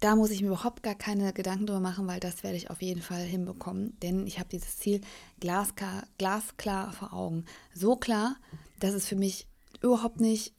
da 0.00 0.16
muss 0.16 0.32
ich 0.32 0.42
mir 0.42 0.48
überhaupt 0.48 0.82
gar 0.82 0.96
keine 0.96 1.32
Gedanken 1.32 1.66
drüber 1.66 1.78
machen, 1.78 2.08
weil 2.08 2.18
das 2.18 2.42
werde 2.42 2.56
ich 2.56 2.68
auf 2.68 2.82
jeden 2.82 3.00
Fall 3.00 3.22
hinbekommen. 3.22 3.96
Denn 4.00 4.26
ich 4.26 4.40
habe 4.40 4.48
dieses 4.48 4.76
Ziel 4.76 5.02
glasklar, 5.38 6.02
glasklar 6.18 6.92
vor 6.92 7.12
Augen. 7.12 7.44
So 7.74 7.94
klar, 7.94 8.34
dass 8.80 8.92
es 8.92 9.06
für 9.06 9.16
mich 9.16 9.46
überhaupt 9.80 10.20
nicht 10.20 10.52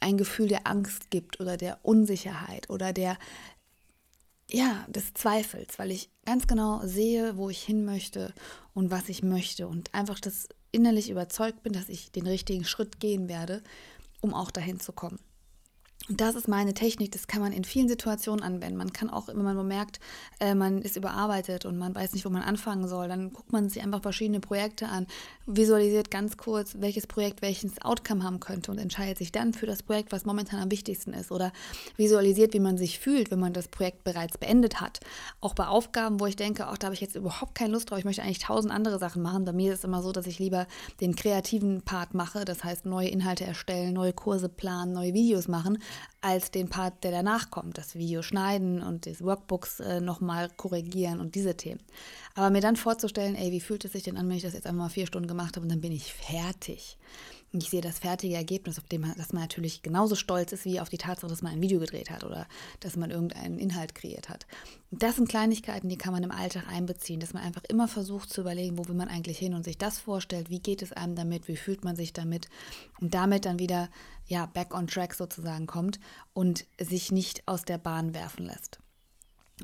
ein 0.00 0.16
Gefühl 0.16 0.48
der 0.48 0.66
Angst 0.66 1.10
gibt 1.10 1.40
oder 1.40 1.58
der 1.58 1.78
Unsicherheit 1.82 2.70
oder 2.70 2.94
der 2.94 3.18
ja, 4.48 4.86
des 4.88 5.12
Zweifels, 5.12 5.78
weil 5.78 5.90
ich 5.90 6.08
ganz 6.24 6.46
genau 6.46 6.80
sehe, 6.84 7.36
wo 7.36 7.50
ich 7.50 7.62
hin 7.62 7.84
möchte 7.84 8.32
und 8.74 8.90
was 8.90 9.08
ich 9.08 9.22
möchte 9.22 9.66
und 9.66 9.92
einfach 9.92 10.20
das 10.20 10.48
innerlich 10.76 11.10
überzeugt 11.10 11.62
bin, 11.62 11.72
dass 11.72 11.88
ich 11.88 12.12
den 12.12 12.26
richtigen 12.26 12.64
Schritt 12.64 13.00
gehen 13.00 13.28
werde, 13.28 13.62
um 14.20 14.34
auch 14.34 14.50
dahin 14.50 14.78
zu 14.78 14.92
kommen. 14.92 15.18
Das 16.08 16.36
ist 16.36 16.46
meine 16.46 16.72
Technik, 16.72 17.10
das 17.10 17.26
kann 17.26 17.40
man 17.40 17.52
in 17.52 17.64
vielen 17.64 17.88
Situationen 17.88 18.44
anwenden. 18.44 18.76
Man 18.76 18.92
kann 18.92 19.10
auch, 19.10 19.26
wenn 19.26 19.42
man 19.42 19.66
merkt, 19.66 19.98
äh, 20.38 20.54
man 20.54 20.80
ist 20.80 20.96
überarbeitet 20.96 21.64
und 21.64 21.78
man 21.78 21.96
weiß 21.96 22.12
nicht, 22.12 22.24
wo 22.24 22.30
man 22.30 22.42
anfangen 22.42 22.86
soll, 22.86 23.08
dann 23.08 23.32
guckt 23.32 23.50
man 23.50 23.68
sich 23.68 23.82
einfach 23.82 24.02
verschiedene 24.02 24.38
Projekte 24.38 24.86
an, 24.86 25.08
visualisiert 25.46 26.12
ganz 26.12 26.36
kurz, 26.36 26.76
welches 26.78 27.08
Projekt 27.08 27.42
welches 27.42 27.82
Outcome 27.82 28.22
haben 28.22 28.38
könnte 28.38 28.70
und 28.70 28.78
entscheidet 28.78 29.18
sich 29.18 29.32
dann 29.32 29.52
für 29.52 29.66
das 29.66 29.82
Projekt, 29.82 30.12
was 30.12 30.24
momentan 30.24 30.60
am 30.60 30.70
wichtigsten 30.70 31.12
ist. 31.12 31.32
Oder 31.32 31.52
visualisiert, 31.96 32.54
wie 32.54 32.60
man 32.60 32.78
sich 32.78 33.00
fühlt, 33.00 33.32
wenn 33.32 33.40
man 33.40 33.52
das 33.52 33.66
Projekt 33.66 34.04
bereits 34.04 34.38
beendet 34.38 34.80
hat. 34.80 35.00
Auch 35.40 35.54
bei 35.54 35.66
Aufgaben, 35.66 36.20
wo 36.20 36.26
ich 36.26 36.36
denke, 36.36 36.68
auch 36.68 36.78
da 36.78 36.86
habe 36.86 36.94
ich 36.94 37.00
jetzt 37.00 37.16
überhaupt 37.16 37.56
keine 37.56 37.72
Lust 37.72 37.90
drauf, 37.90 37.98
ich 37.98 38.04
möchte 38.04 38.22
eigentlich 38.22 38.38
tausend 38.38 38.72
andere 38.72 39.00
Sachen 39.00 39.22
machen. 39.22 39.44
Bei 39.44 39.52
mir 39.52 39.72
ist 39.72 39.80
es 39.80 39.84
immer 39.84 40.02
so, 40.02 40.12
dass 40.12 40.28
ich 40.28 40.38
lieber 40.38 40.68
den 41.00 41.16
kreativen 41.16 41.82
Part 41.82 42.14
mache, 42.14 42.44
das 42.44 42.62
heißt 42.62 42.86
neue 42.86 43.08
Inhalte 43.08 43.44
erstellen, 43.44 43.92
neue 43.92 44.12
Kurse 44.12 44.48
planen, 44.48 44.92
neue 44.92 45.12
Videos 45.12 45.48
machen 45.48 45.78
als 46.20 46.50
den 46.50 46.68
Part, 46.68 47.04
der 47.04 47.10
danach 47.10 47.50
kommt, 47.50 47.78
das 47.78 47.94
Video 47.94 48.22
schneiden 48.22 48.82
und 48.82 49.06
die 49.06 49.20
Workbooks 49.20 49.80
äh, 49.80 50.00
nochmal 50.00 50.50
korrigieren 50.56 51.20
und 51.20 51.34
diese 51.34 51.56
Themen. 51.56 51.80
Aber 52.34 52.50
mir 52.50 52.60
dann 52.60 52.76
vorzustellen, 52.76 53.34
ey, 53.34 53.52
wie 53.52 53.60
fühlt 53.60 53.84
es 53.84 53.92
sich 53.92 54.02
denn 54.02 54.16
an, 54.16 54.28
wenn 54.28 54.36
ich 54.36 54.42
das 54.42 54.54
jetzt 54.54 54.66
einmal 54.66 54.90
vier 54.90 55.06
Stunden 55.06 55.28
gemacht 55.28 55.56
habe 55.56 55.64
und 55.64 55.70
dann 55.70 55.80
bin 55.80 55.92
ich 55.92 56.12
fertig. 56.12 56.98
Ich 57.52 57.70
sehe 57.70 57.80
das 57.80 58.00
fertige 58.00 58.34
Ergebnis, 58.34 58.78
auf 58.78 58.86
dem 58.86 59.02
man, 59.02 59.14
dass 59.16 59.32
man 59.32 59.42
natürlich 59.42 59.82
genauso 59.82 60.14
stolz 60.14 60.52
ist 60.52 60.64
wie 60.64 60.80
auf 60.80 60.88
die 60.88 60.98
Tatsache, 60.98 61.30
dass 61.30 61.42
man 61.42 61.52
ein 61.52 61.62
Video 61.62 61.80
gedreht 61.80 62.10
hat 62.10 62.24
oder 62.24 62.46
dass 62.80 62.96
man 62.96 63.10
irgendeinen 63.10 63.58
Inhalt 63.58 63.94
kreiert 63.94 64.28
hat. 64.28 64.46
Das 64.90 65.16
sind 65.16 65.28
Kleinigkeiten, 65.28 65.88
die 65.88 65.96
kann 65.96 66.12
man 66.12 66.22
im 66.22 66.30
Alltag 66.30 66.64
einbeziehen, 66.68 67.20
dass 67.20 67.32
man 67.32 67.42
einfach 67.42 67.62
immer 67.68 67.88
versucht 67.88 68.30
zu 68.30 68.40
überlegen, 68.42 68.78
wo 68.78 68.86
will 68.88 68.94
man 68.94 69.08
eigentlich 69.08 69.38
hin 69.38 69.54
und 69.54 69.64
sich 69.64 69.78
das 69.78 69.98
vorstellt, 69.98 70.50
wie 70.50 70.60
geht 70.60 70.82
es 70.82 70.92
einem 70.92 71.14
damit, 71.14 71.48
wie 71.48 71.56
fühlt 71.56 71.84
man 71.84 71.96
sich 71.96 72.12
damit 72.12 72.48
und 73.00 73.14
damit 73.14 73.46
dann 73.46 73.58
wieder 73.58 73.88
ja 74.26 74.46
back 74.46 74.74
on 74.74 74.86
track 74.86 75.14
sozusagen 75.14 75.66
kommt 75.66 76.00
und 76.34 76.66
sich 76.80 77.12
nicht 77.12 77.46
aus 77.46 77.64
der 77.64 77.78
Bahn 77.78 78.12
werfen 78.12 78.46
lässt. 78.46 78.80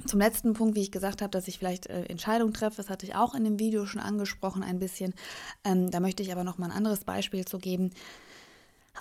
Zum 0.07 0.21
letzten 0.21 0.55
Punkt, 0.55 0.75
wie 0.75 0.81
ich 0.81 0.91
gesagt 0.91 1.21
habe, 1.21 1.31
dass 1.31 1.49
ich 1.49 1.59
vielleicht 1.59 1.87
äh, 1.87 2.05
Entscheidungen 2.05 2.55
treffe, 2.55 2.79
das 2.79 2.89
hatte 2.89 3.05
ich 3.05 3.15
auch 3.15 3.35
in 3.35 3.45
dem 3.45 3.59
Video 3.59 3.85
schon 3.85 4.01
angesprochen 4.01 4.63
ein 4.63 4.79
bisschen. 4.79 5.13
Ähm, 5.65 5.91
da 5.91 6.01
möchte 6.01 6.23
ich 6.23 6.33
aber 6.33 6.45
noch 6.45 6.57
mal 6.57 6.67
ein 6.67 6.77
anderes 6.77 7.05
Beispiel 7.05 7.45
zu 7.45 7.59
geben. 7.59 7.91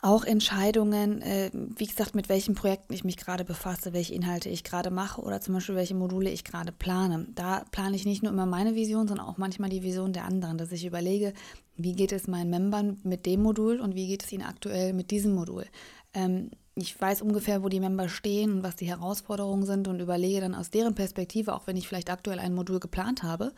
Auch 0.01 0.25
Entscheidungen, 0.25 1.21
äh, 1.21 1.50
wie 1.53 1.86
gesagt, 1.86 2.13
mit 2.13 2.27
welchen 2.27 2.55
Projekten 2.55 2.93
ich 2.93 3.05
mich 3.05 3.15
gerade 3.15 3.45
befasse, 3.45 3.93
welche 3.93 4.13
Inhalte 4.13 4.50
ich 4.50 4.65
gerade 4.65 4.89
mache 4.89 5.21
oder 5.21 5.39
zum 5.39 5.53
Beispiel 5.53 5.75
welche 5.75 5.95
Module 5.95 6.29
ich 6.29 6.43
gerade 6.43 6.74
plane. 6.74 7.27
Da 7.36 7.63
plane 7.71 7.95
ich 7.95 8.05
nicht 8.05 8.21
nur 8.21 8.31
immer 8.33 8.45
meine 8.45 8.75
Vision, 8.75 9.07
sondern 9.07 9.27
auch 9.27 9.38
manchmal 9.38 9.69
die 9.69 9.83
Vision 9.83 10.12
der 10.12 10.25
anderen, 10.25 10.57
dass 10.57 10.74
ich 10.74 10.86
überlege, 10.86 11.33
wie 11.77 11.93
geht 11.93 12.12
es 12.12 12.27
meinen 12.27 12.50
Membern 12.50 13.00
mit 13.03 13.25
dem 13.25 13.43
Modul 13.43 13.79
und 13.79 13.95
wie 13.95 14.07
geht 14.07 14.24
es 14.24 14.31
ihnen 14.31 14.43
aktuell 14.43 14.91
mit 14.91 15.12
diesem 15.12 15.33
Modul. 15.36 15.65
Ähm, 16.13 16.51
ich 16.75 17.00
weiß 17.00 17.22
ungefähr, 17.22 17.63
wo 17.63 17.70
die 17.70 17.82
Member 17.82 18.08
stehen 18.08 18.54
und 18.54 18.63
was 18.63 18.78
die 18.78 18.88
Herausforderungen 18.88 19.66
sind 19.66 19.90
und 19.90 20.00
überlege 20.00 20.40
dann 20.40 20.56
aus 20.56 20.70
deren 20.70 20.96
Perspektive, 20.96 21.54
auch 21.54 21.68
wenn 21.68 21.75
ich 21.75 21.88
vielleicht 21.88 22.10
aktuell 22.10 22.40
ein 22.40 22.54
Modul 22.54 22.80
geplant 22.80 23.24
habe, 23.24 23.51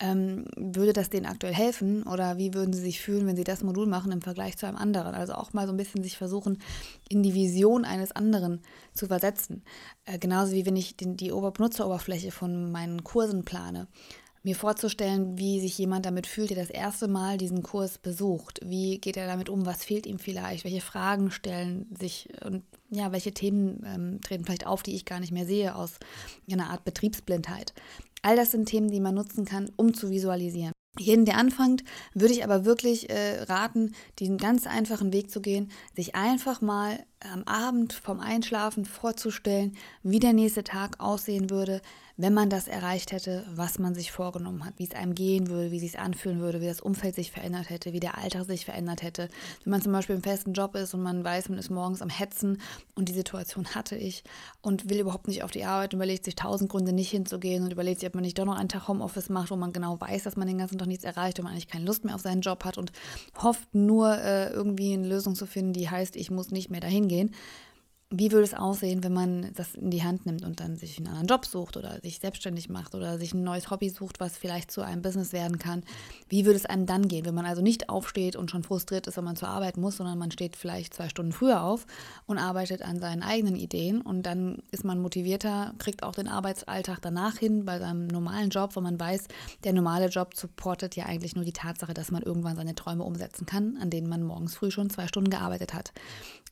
ähm, 0.00 0.44
würde 0.54 0.92
das 0.92 1.08
denen 1.08 1.24
aktuell 1.24 1.54
helfen 1.54 2.02
oder 2.02 2.36
wie 2.36 2.52
würden 2.52 2.74
sie 2.74 2.82
sich 2.82 3.00
fühlen, 3.00 3.26
wenn 3.26 3.36
sie 3.36 3.44
das 3.44 3.62
Modul 3.62 3.86
machen 3.86 4.12
im 4.12 4.20
Vergleich 4.20 4.58
zu 4.58 4.66
einem 4.66 4.76
anderen? 4.76 5.14
Also 5.14 5.32
auch 5.32 5.54
mal 5.54 5.66
so 5.66 5.72
ein 5.72 5.78
bisschen 5.78 6.02
sich 6.02 6.18
versuchen, 6.18 6.58
in 7.08 7.22
die 7.22 7.34
Vision 7.34 7.86
eines 7.86 8.12
anderen 8.12 8.60
zu 8.92 9.06
versetzen. 9.06 9.62
Äh, 10.04 10.18
genauso 10.18 10.52
wie 10.52 10.66
wenn 10.66 10.76
ich 10.76 10.94
den, 10.94 11.16
die 11.16 11.32
Ober 11.32 11.52
Benutzeroberfläche 11.52 12.32
von 12.32 12.70
meinen 12.70 13.02
Kursen 13.02 13.44
plane 13.44 13.88
mir 14.42 14.54
vorzustellen, 14.54 15.38
wie 15.38 15.60
sich 15.60 15.76
jemand 15.78 16.06
damit 16.06 16.26
fühlt, 16.26 16.50
der 16.50 16.56
das 16.56 16.70
erste 16.70 17.08
Mal 17.08 17.38
diesen 17.38 17.62
Kurs 17.62 17.98
besucht. 17.98 18.60
Wie 18.64 18.98
geht 18.98 19.16
er 19.16 19.26
damit 19.26 19.48
um? 19.48 19.66
Was 19.66 19.84
fehlt 19.84 20.06
ihm 20.06 20.18
vielleicht? 20.18 20.64
Welche 20.64 20.80
Fragen 20.80 21.30
stellen 21.30 21.86
sich 21.98 22.28
und 22.44 22.62
ja, 22.90 23.12
welche 23.12 23.32
Themen 23.32 23.82
ähm, 23.84 24.20
treten 24.22 24.44
vielleicht 24.44 24.66
auf, 24.66 24.82
die 24.82 24.94
ich 24.94 25.04
gar 25.04 25.20
nicht 25.20 25.32
mehr 25.32 25.46
sehe 25.46 25.74
aus 25.74 25.98
einer 26.50 26.70
Art 26.70 26.84
Betriebsblindheit? 26.84 27.74
All 28.22 28.36
das 28.36 28.50
sind 28.50 28.66
Themen, 28.66 28.90
die 28.90 29.00
man 29.00 29.14
nutzen 29.14 29.44
kann, 29.44 29.70
um 29.76 29.94
zu 29.94 30.10
visualisieren. 30.10 30.72
Jeden, 30.98 31.24
der 31.24 31.36
anfängt, 31.36 31.84
würde 32.14 32.34
ich 32.34 32.42
aber 32.42 32.64
wirklich 32.64 33.08
äh, 33.10 33.42
raten, 33.42 33.92
diesen 34.18 34.36
ganz 34.36 34.66
einfachen 34.66 35.12
Weg 35.12 35.30
zu 35.30 35.40
gehen, 35.40 35.70
sich 35.94 36.16
einfach 36.16 36.60
mal 36.60 36.98
am 37.20 37.44
Abend 37.44 37.92
vom 37.92 38.20
Einschlafen 38.20 38.84
vorzustellen, 38.84 39.76
wie 40.02 40.20
der 40.20 40.32
nächste 40.32 40.64
Tag 40.64 41.00
aussehen 41.00 41.50
würde, 41.50 41.80
wenn 42.20 42.34
man 42.34 42.50
das 42.50 42.66
erreicht 42.66 43.12
hätte, 43.12 43.44
was 43.54 43.78
man 43.78 43.94
sich 43.94 44.10
vorgenommen 44.10 44.64
hat, 44.64 44.74
wie 44.76 44.84
es 44.84 44.94
einem 44.94 45.14
gehen 45.14 45.48
würde, 45.48 45.70
wie 45.70 45.76
es 45.76 45.82
sich 45.82 46.00
anfühlen 46.00 46.40
würde, 46.40 46.60
wie 46.60 46.66
das 46.66 46.80
Umfeld 46.80 47.14
sich 47.14 47.30
verändert 47.30 47.70
hätte, 47.70 47.92
wie 47.92 48.00
der 48.00 48.18
Alltag 48.18 48.44
sich 48.44 48.64
verändert 48.64 49.02
hätte. 49.02 49.28
Wenn 49.62 49.70
man 49.70 49.82
zum 49.82 49.92
Beispiel 49.92 50.16
im 50.16 50.22
festen 50.24 50.52
Job 50.52 50.74
ist 50.74 50.94
und 50.94 51.02
man 51.04 51.22
weiß, 51.22 51.48
man 51.48 51.60
ist 51.60 51.70
morgens 51.70 52.02
am 52.02 52.08
Hetzen 52.08 52.60
und 52.96 53.08
die 53.08 53.12
Situation 53.12 53.66
hatte 53.76 53.94
ich 53.94 54.24
und 54.62 54.90
will 54.90 54.98
überhaupt 54.98 55.28
nicht 55.28 55.44
auf 55.44 55.52
die 55.52 55.64
Arbeit 55.64 55.92
überlegt 55.92 56.24
sich 56.24 56.34
tausend 56.34 56.68
Gründe 56.68 56.92
nicht 56.92 57.10
hinzugehen 57.10 57.62
und 57.62 57.72
überlegt 57.72 58.00
sich, 58.00 58.08
ob 58.08 58.16
man 58.16 58.24
nicht 58.24 58.36
doch 58.36 58.44
noch 58.44 58.58
einen 58.58 58.68
Tag 58.68 58.88
Homeoffice 58.88 59.28
macht, 59.28 59.52
wo 59.52 59.56
man 59.56 59.72
genau 59.72 60.00
weiß, 60.00 60.24
dass 60.24 60.36
man 60.36 60.48
den 60.48 60.58
ganzen 60.58 60.76
Tag 60.76 60.88
nichts 60.88 61.04
erreicht 61.04 61.38
und 61.38 61.44
man 61.44 61.52
eigentlich 61.52 61.68
keine 61.68 61.84
Lust 61.84 62.04
mehr 62.04 62.16
auf 62.16 62.20
seinen 62.20 62.40
Job 62.40 62.64
hat 62.64 62.78
und 62.78 62.90
hofft 63.40 63.72
nur 63.76 64.18
äh, 64.18 64.50
irgendwie 64.50 64.92
eine 64.92 65.06
Lösung 65.06 65.36
zu 65.36 65.46
finden, 65.46 65.72
die 65.72 65.88
heißt, 65.88 66.16
ich 66.16 66.32
muss 66.32 66.50
nicht 66.50 66.68
mehr 66.68 66.80
dahin 66.80 67.06
gehen 67.08 67.34
wie 68.10 68.32
würde 68.32 68.44
es 68.44 68.54
aussehen, 68.54 69.04
wenn 69.04 69.12
man 69.12 69.52
das 69.54 69.74
in 69.74 69.90
die 69.90 70.02
Hand 70.02 70.24
nimmt 70.24 70.42
und 70.42 70.60
dann 70.60 70.76
sich 70.76 70.96
einen 70.96 71.08
anderen 71.08 71.26
Job 71.26 71.44
sucht 71.44 71.76
oder 71.76 72.00
sich 72.00 72.20
selbstständig 72.20 72.70
macht 72.70 72.94
oder 72.94 73.18
sich 73.18 73.34
ein 73.34 73.44
neues 73.44 73.70
Hobby 73.70 73.90
sucht, 73.90 74.18
was 74.18 74.38
vielleicht 74.38 74.70
zu 74.70 74.80
einem 74.80 75.02
Business 75.02 75.34
werden 75.34 75.58
kann? 75.58 75.82
Wie 76.30 76.46
würde 76.46 76.56
es 76.56 76.64
einem 76.64 76.86
dann 76.86 77.08
gehen, 77.08 77.26
wenn 77.26 77.34
man 77.34 77.44
also 77.44 77.60
nicht 77.60 77.90
aufsteht 77.90 78.34
und 78.34 78.50
schon 78.50 78.62
frustriert 78.62 79.06
ist, 79.06 79.18
wenn 79.18 79.24
man 79.24 79.36
zur 79.36 79.48
Arbeit 79.48 79.76
muss, 79.76 79.98
sondern 79.98 80.16
man 80.16 80.30
steht 80.30 80.56
vielleicht 80.56 80.94
zwei 80.94 81.10
Stunden 81.10 81.32
früher 81.32 81.62
auf 81.62 81.86
und 82.24 82.38
arbeitet 82.38 82.80
an 82.80 82.98
seinen 82.98 83.22
eigenen 83.22 83.56
Ideen 83.56 84.00
und 84.00 84.22
dann 84.22 84.62
ist 84.70 84.84
man 84.84 85.02
motivierter, 85.02 85.74
kriegt 85.76 86.02
auch 86.02 86.14
den 86.14 86.28
Arbeitsalltag 86.28 87.00
danach 87.02 87.36
hin 87.36 87.66
bei 87.66 87.78
seinem 87.78 88.06
normalen 88.06 88.48
Job, 88.48 88.74
wo 88.74 88.80
man 88.80 88.98
weiß, 88.98 89.28
der 89.64 89.74
normale 89.74 90.06
Job 90.06 90.34
supportet 90.34 90.96
ja 90.96 91.04
eigentlich 91.04 91.36
nur 91.36 91.44
die 91.44 91.52
Tatsache, 91.52 91.92
dass 91.92 92.10
man 92.10 92.22
irgendwann 92.22 92.56
seine 92.56 92.74
Träume 92.74 93.04
umsetzen 93.04 93.44
kann, 93.44 93.76
an 93.82 93.90
denen 93.90 94.08
man 94.08 94.22
morgens 94.22 94.56
früh 94.56 94.70
schon 94.70 94.88
zwei 94.88 95.08
Stunden 95.08 95.28
gearbeitet 95.28 95.74
hat. 95.74 95.92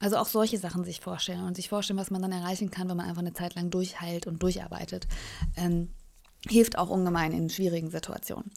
Also 0.00 0.16
auch 0.16 0.26
solche 0.26 0.58
Sachen 0.58 0.84
sich 0.84 1.00
vorstellen 1.00 1.44
und 1.44 1.56
sich 1.56 1.68
vorstellen, 1.68 1.98
was 1.98 2.10
man 2.10 2.22
dann 2.22 2.32
erreichen 2.32 2.70
kann, 2.70 2.88
wenn 2.88 2.96
man 2.96 3.06
einfach 3.06 3.22
eine 3.22 3.32
Zeit 3.32 3.54
lang 3.54 3.70
durchheilt 3.70 4.26
und 4.26 4.42
durcharbeitet. 4.42 5.06
Ähm, 5.56 5.90
hilft 6.48 6.78
auch 6.78 6.90
ungemein 6.90 7.32
in 7.32 7.50
schwierigen 7.50 7.90
Situationen. 7.90 8.50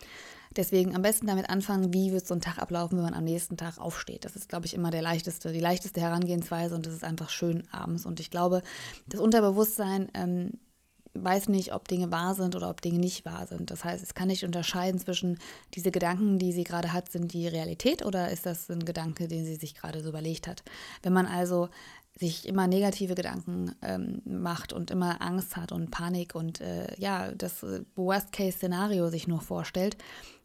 Deswegen 0.55 0.95
am 0.95 1.03
besten 1.03 1.27
damit 1.27 1.49
anfangen, 1.49 1.93
wie 1.93 2.11
wird 2.11 2.25
so 2.25 2.33
ein 2.33 2.41
Tag 2.41 2.57
ablaufen, 2.57 2.97
wenn 2.97 3.05
man 3.05 3.13
am 3.13 3.23
nächsten 3.23 3.55
Tag 3.55 3.77
aufsteht. 3.77 4.25
Das 4.25 4.35
ist, 4.35 4.49
glaube 4.49 4.65
ich, 4.65 4.73
immer 4.73 4.89
der 4.89 5.03
leichteste, 5.03 5.51
die 5.51 5.59
leichteste 5.59 6.01
Herangehensweise 6.01 6.73
und 6.73 6.85
das 6.85 6.93
ist 6.93 7.03
einfach 7.03 7.29
schön 7.29 7.67
abends. 7.71 8.05
Und 8.05 8.19
ich 8.19 8.31
glaube, 8.31 8.63
das 9.07 9.19
Unterbewusstsein 9.19 10.09
ähm, 10.15 10.53
weiß 11.13 11.49
nicht, 11.49 11.73
ob 11.73 11.87
Dinge 11.87 12.11
wahr 12.11 12.35
sind 12.35 12.55
oder 12.55 12.69
ob 12.69 12.81
Dinge 12.81 12.99
nicht 12.99 13.25
wahr 13.25 13.47
sind. 13.47 13.71
Das 13.71 13.83
heißt, 13.83 14.03
es 14.03 14.13
kann 14.13 14.27
nicht 14.27 14.45
unterscheiden 14.45 14.99
zwischen 14.99 15.39
diese 15.73 15.91
Gedanken, 15.91 16.39
die 16.39 16.51
sie 16.51 16.63
gerade 16.63 16.93
hat, 16.93 17.11
sind 17.11 17.33
die 17.33 17.47
Realität 17.47 18.05
oder 18.05 18.29
ist 18.29 18.45
das 18.45 18.69
ein 18.69 18.85
Gedanke, 18.85 19.27
den 19.27 19.45
sie 19.45 19.55
sich 19.55 19.75
gerade 19.75 20.01
so 20.01 20.09
überlegt 20.09 20.47
hat. 20.47 20.63
Wenn 21.01 21.13
man 21.13 21.25
also 21.25 21.69
sich 22.19 22.47
immer 22.47 22.67
negative 22.67 23.15
Gedanken 23.15 23.75
ähm, 23.81 24.21
macht 24.25 24.73
und 24.73 24.91
immer 24.91 25.21
Angst 25.21 25.55
hat 25.55 25.71
und 25.71 25.89
Panik 25.89 26.35
und 26.35 26.59
äh, 26.59 26.87
ja, 26.97 27.31
das 27.31 27.63
äh, 27.63 27.81
Worst-Case-Szenario 27.95 29.09
sich 29.09 29.27
nur 29.27 29.39
vorstellt, 29.39 29.97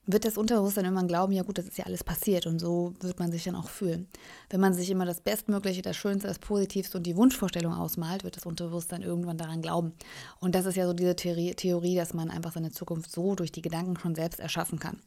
wird 0.07 0.25
das 0.25 0.37
Unterbewusstsein 0.37 0.85
irgendwann 0.85 1.09
glauben, 1.09 1.33
ja 1.33 1.43
gut, 1.43 1.59
das 1.59 1.67
ist 1.67 1.79
ja 1.79 1.87
alles 1.87 2.05
passiert 2.05 2.47
und 2.47 2.59
so 2.59 2.95
wird 3.01 3.19
man 3.19 3.33
sich 3.33 3.45
dann 3.45 3.57
auch 3.57 3.69
fühlen. 3.69 4.07
Wenn 4.51 4.61
man 4.61 4.75
sich 4.75 4.91
immer 4.91 5.07
das 5.07 5.21
Bestmögliche, 5.21 5.83
das 5.83 5.97
Schönste, 5.97 6.29
das 6.29 6.39
Positivste 6.39 6.99
und 6.99 7.05
die 7.05 7.17
Wunschvorstellung 7.17 7.73
ausmalt, 7.73 8.25
wird 8.25 8.37
das 8.37 8.47
Unterbewusstsein 8.47 9.03
irgendwann 9.03 9.39
daran 9.39 9.63
glauben. 9.63 9.95
Und 10.41 10.55
das 10.55 10.67
ist 10.67 10.77
ja 10.77 10.87
so 10.87 10.93
diese 10.93 11.17
Theorie, 11.17 11.97
dass 11.97 12.13
man 12.13 12.31
einfach 12.31 12.53
seine 12.53 12.71
Zukunft 12.71 13.11
so 13.11 13.35
durch 13.35 13.53
die 13.53 13.63
Gedanken 13.63 13.99
schon 13.99 14.15
selbst 14.15 14.41
erschaffen 14.41 14.79
kann. 14.79 14.99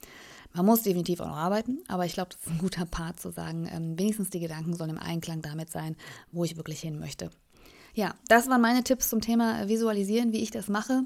Man 0.54 0.66
muss 0.66 0.84
definitiv 0.84 1.20
auch 1.20 1.28
noch 1.28 1.38
arbeiten, 1.38 1.80
aber 1.88 2.06
ich 2.06 2.14
glaube, 2.14 2.30
das 2.32 2.42
ist 2.42 2.50
ein 2.50 2.58
guter 2.58 2.86
Part 2.86 3.20
zu 3.20 3.32
sagen, 3.32 3.70
ähm, 3.72 4.00
wenigstens 4.00 4.30
die 4.30 4.40
Gedanken 4.40 4.76
sollen 4.76 4.92
im 4.92 4.98
Einklang 4.98 5.42
damit 5.42 5.70
sein, 5.70 5.96
wo 6.32 6.44
ich 6.44 6.58
wirklich 6.58 6.80
hin 6.80 7.00
möchte. 7.00 7.30
Ja, 7.94 8.16
das 8.28 8.48
waren 8.48 8.62
meine 8.62 8.84
Tipps 8.84 9.10
zum 9.10 9.22
Thema 9.22 9.68
Visualisieren, 9.68 10.32
wie 10.32 10.42
ich 10.42 10.52
das 10.52 10.68
mache. 10.68 11.04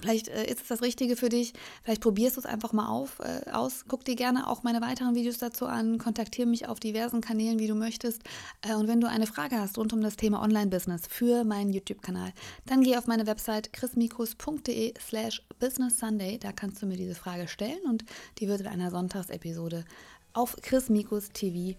Vielleicht 0.00 0.28
äh, 0.28 0.46
ist 0.46 0.62
es 0.62 0.68
das 0.68 0.82
Richtige 0.82 1.16
für 1.16 1.28
dich. 1.28 1.52
Vielleicht 1.82 2.00
probierst 2.00 2.36
du 2.36 2.40
es 2.40 2.46
einfach 2.46 2.72
mal 2.72 2.88
auf, 2.88 3.20
äh, 3.20 3.50
aus. 3.50 3.84
Guck 3.88 4.04
dir 4.04 4.16
gerne 4.16 4.48
auch 4.48 4.62
meine 4.62 4.80
weiteren 4.80 5.14
Videos 5.14 5.36
dazu 5.36 5.66
an. 5.66 5.98
Kontaktiere 5.98 6.48
mich 6.48 6.66
auf 6.66 6.80
diversen 6.80 7.20
Kanälen, 7.20 7.58
wie 7.58 7.66
du 7.66 7.74
möchtest. 7.74 8.22
Äh, 8.62 8.74
und 8.74 8.88
wenn 8.88 9.00
du 9.00 9.08
eine 9.08 9.26
Frage 9.26 9.58
hast 9.58 9.76
rund 9.76 9.92
um 9.92 10.00
das 10.00 10.16
Thema 10.16 10.42
Online-Business 10.42 11.02
für 11.08 11.44
meinen 11.44 11.74
YouTube-Kanal, 11.74 12.32
dann 12.64 12.82
geh 12.82 12.96
auf 12.96 13.06
meine 13.06 13.26
Website 13.26 13.72
chrismikus.de 13.74 14.94
slash 14.98 15.42
business 15.58 15.98
sunday. 15.98 16.38
Da 16.38 16.52
kannst 16.52 16.80
du 16.80 16.86
mir 16.86 16.96
diese 16.96 17.14
Frage 17.14 17.46
stellen 17.46 17.82
und 17.86 18.04
die 18.38 18.48
wird 18.48 18.62
in 18.62 18.68
einer 18.68 18.90
Sonntagsepisode 18.90 19.84
auf 20.32 20.56
Chris 20.62 20.88
Mikus 20.88 21.28
TV 21.34 21.76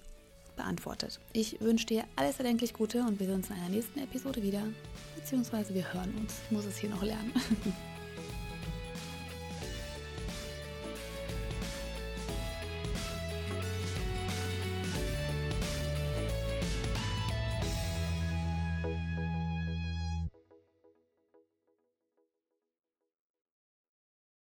beantwortet. 0.55 1.19
Ich 1.33 1.59
wünsche 1.61 1.87
dir 1.87 2.03
alles 2.15 2.37
erdenklich 2.37 2.73
Gute 2.73 3.01
und 3.01 3.19
wir 3.19 3.25
sehen 3.25 3.37
uns 3.37 3.49
in 3.49 3.55
einer 3.55 3.69
nächsten 3.69 3.97
Episode 3.99 4.43
wieder. 4.43 4.61
Beziehungsweise 5.15 5.73
wir 5.73 5.91
hören 5.93 6.13
uns. 6.19 6.35
Ich 6.45 6.51
muss 6.51 6.65
es 6.65 6.77
hier 6.77 6.91
noch 6.91 7.01
lernen. 7.01 7.33